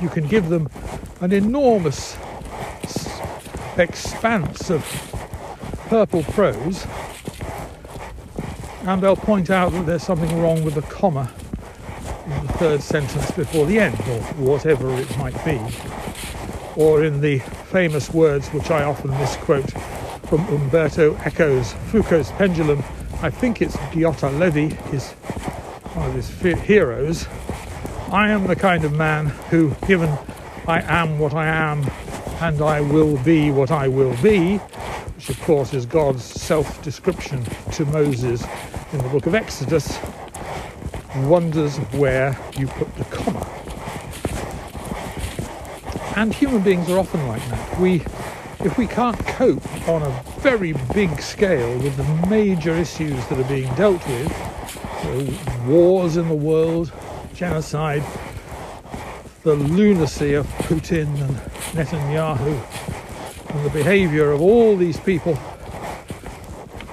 You 0.00 0.08
can 0.08 0.28
give 0.28 0.48
them 0.48 0.68
an 1.22 1.32
enormous 1.32 2.16
expanse 3.76 4.70
of 4.70 4.84
purple 5.86 6.24
prose 6.24 6.84
and 8.82 9.00
they'll 9.00 9.14
point 9.14 9.48
out 9.48 9.70
that 9.70 9.86
there's 9.86 10.02
something 10.02 10.40
wrong 10.40 10.64
with 10.64 10.74
the 10.74 10.82
comma 10.82 11.32
in 12.26 12.46
the 12.46 12.52
third 12.54 12.82
sentence 12.82 13.30
before 13.30 13.66
the 13.66 13.78
end 13.78 13.94
or 14.00 14.20
whatever 14.34 14.92
it 14.94 15.16
might 15.16 15.44
be 15.44 15.60
or 16.74 17.04
in 17.04 17.20
the 17.20 17.38
famous 17.70 18.12
words 18.12 18.48
which 18.48 18.72
I 18.72 18.82
often 18.82 19.12
misquote 19.12 19.70
from 20.26 20.44
Umberto 20.48 21.14
Eco's 21.24 21.72
Foucault's 21.90 22.32
Pendulum. 22.32 22.82
I 23.22 23.30
think 23.30 23.62
it's 23.62 23.76
Diotallevi, 23.76 24.72
his 24.90 25.12
one 25.94 26.08
of 26.08 26.14
his 26.14 26.28
heroes. 26.62 27.28
I 28.10 28.30
am 28.30 28.48
the 28.48 28.56
kind 28.56 28.84
of 28.84 28.92
man 28.92 29.26
who, 29.26 29.74
given 29.86 30.18
I 30.68 30.80
am 30.82 31.18
what 31.18 31.34
I 31.34 31.46
am 31.46 31.84
and 32.40 32.62
I 32.62 32.80
will 32.80 33.16
be 33.24 33.50
what 33.50 33.72
I 33.72 33.88
will 33.88 34.16
be, 34.22 34.58
which 34.58 35.28
of 35.28 35.40
course 35.42 35.74
is 35.74 35.86
God's 35.86 36.24
self 36.24 36.80
description 36.82 37.44
to 37.72 37.84
Moses 37.86 38.44
in 38.92 38.98
the 38.98 39.08
book 39.08 39.26
of 39.26 39.34
Exodus, 39.34 39.98
wonders 41.16 41.78
where 41.94 42.38
you 42.56 42.68
put 42.68 42.94
the 42.94 43.04
comma. 43.06 43.44
And 46.14 46.32
human 46.32 46.62
beings 46.62 46.88
are 46.90 46.98
often 46.98 47.26
like 47.26 47.44
that. 47.48 47.80
We 47.80 48.04
if 48.64 48.78
we 48.78 48.86
can't 48.86 49.18
cope 49.26 49.88
on 49.88 50.02
a 50.02 50.22
very 50.38 50.74
big 50.94 51.20
scale 51.20 51.76
with 51.78 51.96
the 51.96 52.28
major 52.28 52.72
issues 52.72 53.26
that 53.26 53.36
are 53.36 53.48
being 53.48 53.72
dealt 53.74 54.06
with, 54.06 55.66
wars 55.66 56.16
in 56.16 56.28
the 56.28 56.34
world, 56.34 56.92
genocide, 57.34 58.04
the 59.42 59.54
lunacy 59.54 60.34
of 60.34 60.46
Putin 60.68 61.08
and 61.20 61.36
Netanyahu, 61.74 63.54
and 63.54 63.64
the 63.64 63.70
behaviour 63.70 64.30
of 64.30 64.40
all 64.40 64.76
these 64.76 65.00
people, 65.00 65.38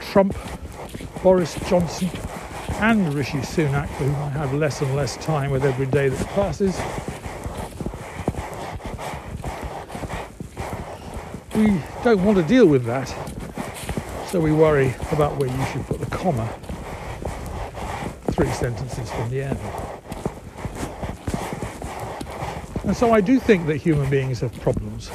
Trump, 0.02 0.36
Boris 1.22 1.56
Johnson, 1.70 2.10
and 2.80 3.14
Rishi 3.14 3.38
Sunak, 3.40 3.88
for 3.90 4.06
whom 4.06 4.16
I 4.16 4.30
have 4.30 4.54
less 4.54 4.82
and 4.82 4.96
less 4.96 5.16
time 5.18 5.52
with 5.52 5.64
every 5.64 5.86
day 5.86 6.10
that 6.10 6.28
passes. 6.30 6.80
we 11.60 11.82
don't 12.06 12.24
want 12.24 12.38
to 12.38 12.44
deal 12.44 12.66
with 12.66 12.86
that, 12.86 13.10
so 14.30 14.40
we 14.40 14.54
worry 14.54 14.96
about 15.12 15.38
where 15.38 15.50
you 15.50 15.66
should 15.66 15.86
put 15.88 16.00
the 16.00 16.06
comma 16.06 16.48
three 18.32 18.50
sentences 18.52 19.12
from 19.12 19.30
the 19.30 19.42
end. 19.42 19.60
And 22.90 22.98
so 22.98 23.12
I 23.12 23.22
do 23.22 23.40
think 23.40 23.68
that 23.68 23.78
human 23.78 24.10
beings 24.10 24.40
have 24.40 24.52
problems. 24.62 25.12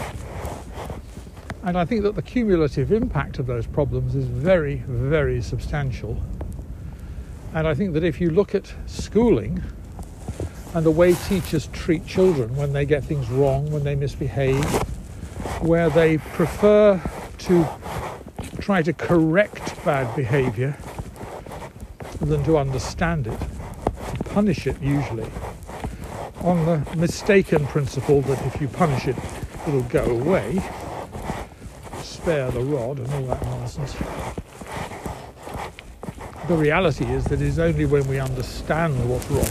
And 1.64 1.76
I 1.76 1.84
think 1.84 2.04
that 2.04 2.14
the 2.14 2.22
cumulative 2.22 2.92
impact 2.92 3.40
of 3.40 3.48
those 3.48 3.66
problems 3.66 4.14
is 4.14 4.26
very, 4.26 4.84
very 4.86 5.42
substantial. 5.42 6.22
And 7.52 7.66
I 7.66 7.74
think 7.74 7.92
that 7.94 8.04
if 8.04 8.20
you 8.20 8.30
look 8.30 8.54
at 8.54 8.72
schooling 8.86 9.60
and 10.72 10.86
the 10.86 10.90
way 10.92 11.14
teachers 11.14 11.66
treat 11.72 12.06
children 12.06 12.54
when 12.54 12.72
they 12.72 12.86
get 12.86 13.02
things 13.02 13.28
wrong, 13.28 13.68
when 13.72 13.82
they 13.82 13.96
misbehave, 13.96 14.64
where 15.60 15.90
they 15.90 16.18
prefer 16.18 17.02
to 17.38 17.66
try 18.60 18.82
to 18.82 18.92
correct 18.92 19.84
bad 19.84 20.14
behavior 20.14 20.76
than 22.20 22.44
to 22.44 22.56
understand 22.56 23.26
it, 23.26 23.40
to 24.16 24.24
punish 24.30 24.68
it 24.68 24.80
usually, 24.80 25.26
on 26.44 26.66
the 26.66 26.96
mistaken 26.96 27.66
principle 27.66 28.20
that 28.20 28.44
if 28.46 28.60
you 28.60 28.68
punish 28.68 29.08
it, 29.08 29.16
it'll 29.66 29.80
go 29.84 30.04
away, 30.04 30.62
spare 32.02 32.50
the 32.50 32.60
rod 32.60 32.98
and 32.98 33.12
all 33.14 33.22
that 33.22 33.42
nonsense. 33.44 33.94
The 36.46 36.54
reality 36.54 37.06
is 37.06 37.24
that 37.24 37.40
it 37.40 37.46
is 37.46 37.58
only 37.58 37.86
when 37.86 38.06
we 38.06 38.20
understand 38.20 39.08
what's 39.08 39.26
wrong 39.30 39.48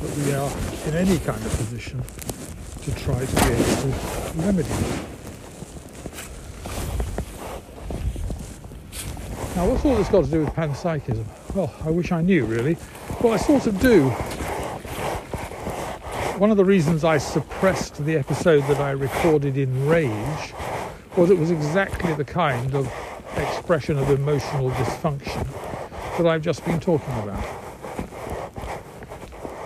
that 0.00 0.16
we 0.18 0.34
are 0.34 0.52
in 0.86 0.94
any 0.94 1.18
kind 1.20 1.42
of 1.42 1.56
position 1.56 2.02
to 2.82 2.94
try 2.94 3.24
to 3.24 3.34
be 3.34 3.52
able 3.52 3.64
to 3.64 3.92
remedy 4.36 4.68
it. 4.68 5.00
Now, 9.56 9.68
what's 9.68 9.84
all 9.86 9.96
this 9.96 10.08
got 10.10 10.24
to 10.26 10.30
do 10.30 10.40
with 10.40 10.50
panpsychism? 10.50 11.24
Well, 11.54 11.72
I 11.82 11.90
wish 11.90 12.12
I 12.12 12.20
knew 12.20 12.44
really. 12.44 12.76
Well, 13.22 13.32
I 13.32 13.38
sort 13.38 13.66
of 13.66 13.80
do. 13.80 14.12
One 16.38 16.52
of 16.52 16.56
the 16.56 16.64
reasons 16.64 17.02
I 17.02 17.18
suppressed 17.18 18.04
the 18.04 18.16
episode 18.16 18.60
that 18.68 18.78
I 18.78 18.92
recorded 18.92 19.58
in 19.58 19.88
Rage 19.88 20.54
was 21.16 21.30
it 21.30 21.36
was 21.36 21.50
exactly 21.50 22.14
the 22.14 22.24
kind 22.24 22.76
of 22.76 22.86
expression 23.36 23.98
of 23.98 24.08
emotional 24.08 24.70
dysfunction 24.70 25.44
that 26.16 26.28
I've 26.28 26.42
just 26.42 26.64
been 26.64 26.78
talking 26.78 27.12
about. 27.18 27.44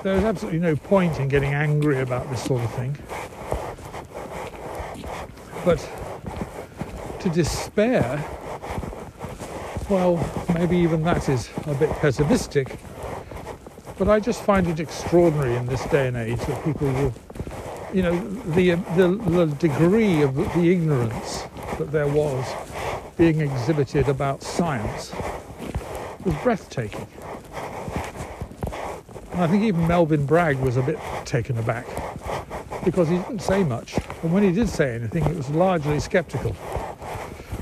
There's 0.02 0.24
absolutely 0.24 0.60
no 0.60 0.74
point 0.74 1.20
in 1.20 1.28
getting 1.28 1.52
angry 1.52 2.00
about 2.00 2.30
this 2.30 2.42
sort 2.42 2.62
of 2.62 2.74
thing. 2.74 2.96
But 5.66 5.86
to 7.20 7.28
despair 7.28 8.24
well, 9.90 10.16
maybe 10.54 10.78
even 10.78 11.02
that 11.02 11.28
is 11.28 11.50
a 11.66 11.74
bit 11.74 11.90
pessimistic. 11.96 12.78
But 14.02 14.10
I 14.10 14.18
just 14.18 14.42
find 14.42 14.66
it 14.66 14.80
extraordinary 14.80 15.54
in 15.54 15.66
this 15.66 15.84
day 15.84 16.08
and 16.08 16.16
age 16.16 16.40
that 16.46 16.64
people 16.64 16.88
will, 16.88 17.14
you 17.94 18.02
know, 18.02 18.18
the, 18.46 18.74
the, 18.96 19.06
the 19.30 19.46
degree 19.60 20.22
of 20.22 20.34
the 20.34 20.72
ignorance 20.72 21.44
that 21.78 21.92
there 21.92 22.08
was 22.08 22.44
being 23.16 23.40
exhibited 23.40 24.08
about 24.08 24.42
science 24.42 25.12
was 26.24 26.34
breathtaking. 26.42 27.06
And 29.30 29.42
I 29.42 29.46
think 29.46 29.62
even 29.62 29.86
Melvyn 29.86 30.26
Bragg 30.26 30.58
was 30.58 30.76
a 30.76 30.82
bit 30.82 30.98
taken 31.24 31.56
aback 31.58 31.86
because 32.84 33.08
he 33.08 33.18
didn't 33.18 33.42
say 33.42 33.62
much. 33.62 33.98
And 34.24 34.32
when 34.32 34.42
he 34.42 34.50
did 34.50 34.68
say 34.68 34.96
anything, 34.96 35.22
it 35.26 35.36
was 35.36 35.48
largely 35.50 36.00
sceptical. 36.00 36.56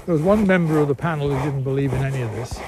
There 0.07 0.15
was 0.15 0.23
one 0.23 0.47
member 0.47 0.79
of 0.79 0.89
the 0.89 0.95
panel 0.95 1.29
who 1.29 1.45
didn't 1.45 1.65
believe 1.65 1.93
in 1.93 2.03
any 2.03 2.23
of 2.23 2.33
this. 2.33 2.59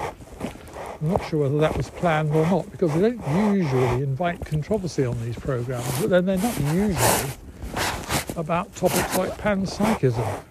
I'm 1.02 1.08
not 1.08 1.28
sure 1.28 1.40
whether 1.40 1.58
that 1.58 1.76
was 1.76 1.90
planned 1.90 2.30
or 2.30 2.46
not 2.46 2.70
because 2.70 2.94
they 2.94 3.00
don't 3.10 3.54
usually 3.56 4.02
invite 4.04 4.44
controversy 4.44 5.04
on 5.04 5.20
these 5.24 5.36
programs, 5.36 6.00
but 6.00 6.10
then 6.10 6.26
they're 6.26 6.38
not 6.38 6.56
usually 6.60 7.30
about 8.36 8.72
topics 8.76 9.18
like 9.18 9.36
panpsychism. 9.36 10.44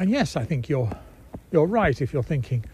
And 0.00 0.10
yes, 0.10 0.34
I 0.34 0.44
think 0.44 0.68
you're 0.68 0.90
you're 1.52 1.66
right 1.66 2.02
if 2.02 2.12
you're 2.12 2.24
thinking, 2.24 2.64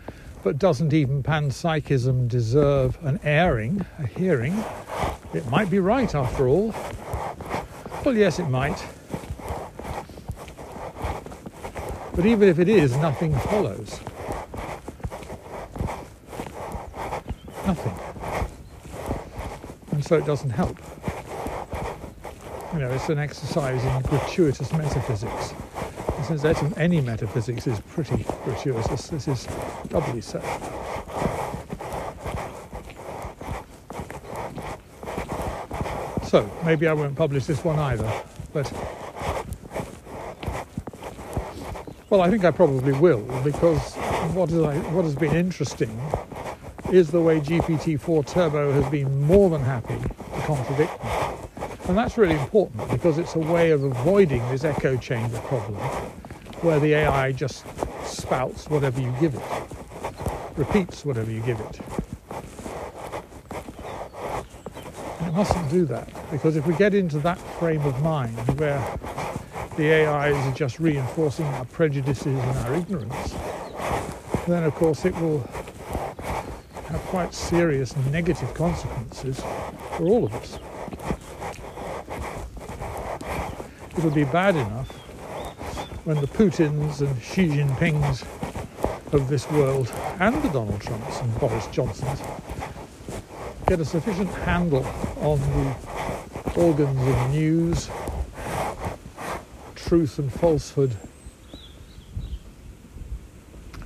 but 0.43 0.59
doesn't 0.59 0.95
even 0.95 1.23
panpsychism 1.23 2.27
deserve 2.27 2.97
an 3.05 3.21
airing, 3.23 3.85
a 3.99 4.07
hearing? 4.07 4.65
It 5.35 5.47
might 5.51 5.69
be 5.69 5.81
right 5.81 6.15
after 6.15 6.49
all. 6.49 6.75
Well, 8.07 8.17
yes, 8.17 8.39
it 8.39 8.49
might. 8.49 8.83
But 12.17 12.25
even 12.25 12.49
if 12.49 12.59
it 12.59 12.71
is, 12.71 12.97
nothing 12.97 13.39
follows. 13.41 14.01
Nothing. 17.71 17.95
And 19.93 20.05
so 20.05 20.17
it 20.17 20.27
doesn't 20.27 20.51
help. 20.51 20.77
You 22.73 22.81
know, 22.81 22.91
it's 22.91 23.09
an 23.09 23.21
exercise 23.21 23.85
in 23.85 24.03
gratuitous 24.11 24.73
metaphysics. 24.73 25.55
And 26.17 26.41
since 26.41 26.77
any 26.77 27.01
metaphysics 27.01 27.69
is 27.69 27.79
pretty 27.93 28.27
gratuitous, 28.43 29.07
this 29.07 29.29
is 29.29 29.47
doubly 29.89 30.21
so. 30.21 30.41
So, 36.27 36.51
maybe 36.65 36.89
I 36.89 36.93
won't 36.93 37.15
publish 37.15 37.45
this 37.45 37.63
one 37.63 37.79
either, 37.79 38.13
but 38.53 38.73
well, 42.11 42.21
I 42.21 42.31
think 42.31 42.45
I 42.45 42.51
probably 42.51 42.95
will 42.95 43.23
because 43.45 43.95
what, 44.35 44.51
is 44.51 44.61
I, 44.61 44.77
what 44.91 45.05
has 45.05 45.15
been 45.15 45.37
interesting 45.37 45.97
is 46.93 47.11
the 47.11 47.21
way 47.21 47.41
GPT-4 47.41 48.27
Turbo 48.27 48.73
has 48.73 48.91
been 48.91 49.23
more 49.23 49.49
than 49.49 49.61
happy 49.61 49.97
to 49.97 50.41
contradict 50.43 51.05
me. 51.05 51.11
And 51.89 51.97
that's 51.97 52.19
really 52.19 52.35
important 52.35 52.89
because 52.91 53.17
it's 53.19 53.37
a 53.37 53.39
way 53.39 53.71
of 53.71 53.85
avoiding 53.85 54.47
this 54.49 54.65
echo 54.65 54.97
chamber 54.97 55.39
problem 55.43 55.77
where 56.63 56.81
the 56.81 56.95
AI 56.95 57.33
just 57.33 57.65
spouts 58.05 58.69
whatever 58.69 59.01
you 59.01 59.15
give 59.21 59.35
it, 59.35 59.43
repeats 60.57 61.05
whatever 61.05 61.31
you 61.31 61.41
give 61.41 61.61
it. 61.61 61.81
And 65.21 65.29
it 65.29 65.33
mustn't 65.33 65.71
do 65.71 65.85
that 65.87 66.09
because 66.31 66.57
if 66.57 66.67
we 66.67 66.75
get 66.75 66.95
into 66.95 67.19
that 67.21 67.39
frame 67.59 67.83
of 67.83 68.03
mind 68.03 68.37
where 68.59 68.81
the 69.77 70.07
AIs 70.07 70.35
are 70.35 70.55
just 70.55 70.81
reinforcing 70.81 71.47
our 71.47 71.65
prejudices 71.67 72.27
and 72.27 72.59
our 72.59 72.75
ignorance, 72.75 73.35
then 74.49 74.65
of 74.65 74.75
course 74.75 75.05
it 75.05 75.15
will 75.21 75.49
quite 77.11 77.35
serious 77.35 77.97
negative 78.13 78.55
consequences 78.55 79.41
for 79.97 80.05
all 80.05 80.25
of 80.25 80.33
us. 80.33 80.61
It'll 83.99 84.13
be 84.13 84.23
bad 84.23 84.55
enough 84.55 84.89
when 86.07 86.21
the 86.21 86.29
Putins 86.29 87.01
and 87.01 87.21
Xi 87.21 87.49
Jinpings 87.49 88.23
of 89.13 89.27
this 89.29 89.51
world 89.51 89.93
and 90.21 90.41
the 90.41 90.51
Donald 90.51 90.81
Trumps 90.81 91.21
and 91.21 91.41
Boris 91.41 91.67
Johnsons 91.73 92.23
get 93.67 93.81
a 93.81 93.85
sufficient 93.85 94.31
handle 94.31 94.87
on 95.21 95.41
the 95.41 96.61
organs 96.61 97.09
of 97.09 97.31
news, 97.33 97.91
truth 99.75 100.21
and 100.21 100.33
falsehood 100.33 100.95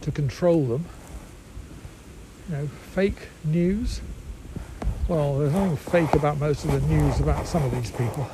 to 0.02 0.12
control 0.12 0.66
them 0.66 0.84
you 2.48 2.56
know, 2.56 2.66
fake 2.66 3.28
news. 3.44 4.00
Well, 5.08 5.38
there's 5.38 5.52
nothing 5.52 5.76
fake 5.76 6.14
about 6.14 6.38
most 6.38 6.64
of 6.64 6.72
the 6.72 6.80
news 6.94 7.20
about 7.20 7.46
some 7.46 7.62
of 7.62 7.70
these 7.72 7.90
people. 7.90 8.26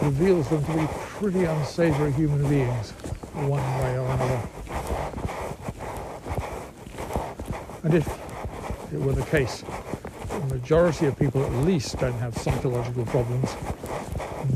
It 0.00 0.04
reveals 0.04 0.48
them 0.48 0.64
to 0.64 0.72
be 0.72 0.86
pretty 0.90 1.44
unsavory 1.44 2.12
human 2.12 2.48
beings, 2.48 2.90
one 3.34 3.62
way 3.78 3.98
or 3.98 4.06
another. 4.06 4.48
And 7.84 7.94
if 7.94 8.08
it 8.92 9.00
were 9.00 9.12
the 9.12 9.24
case, 9.24 9.64
the 10.28 10.54
majority 10.54 11.06
of 11.06 11.18
people 11.18 11.44
at 11.44 11.52
least 11.64 11.98
don't 11.98 12.12
have 12.14 12.36
psychological 12.36 13.04
problems, 13.06 13.54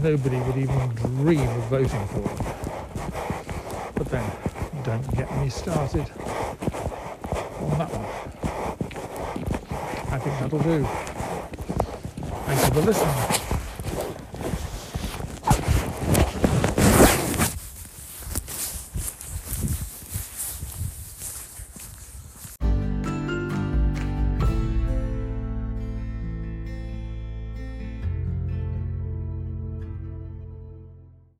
nobody 0.02 0.38
would 0.38 0.56
even 0.56 0.88
dream 0.94 1.40
of 1.40 1.64
voting 1.64 2.06
for 2.08 2.20
them. 2.20 3.92
But 3.94 4.08
then, 4.08 4.30
don't 4.84 5.16
get 5.16 5.34
me 5.38 5.48
started 5.48 6.06
on 7.60 7.78
that 7.78 7.90
one. 7.90 8.06
I 10.56 10.62
do. 10.62 10.84
Thank 12.46 12.74
you 12.74 12.80
for 12.80 12.86
listening. 12.86 13.45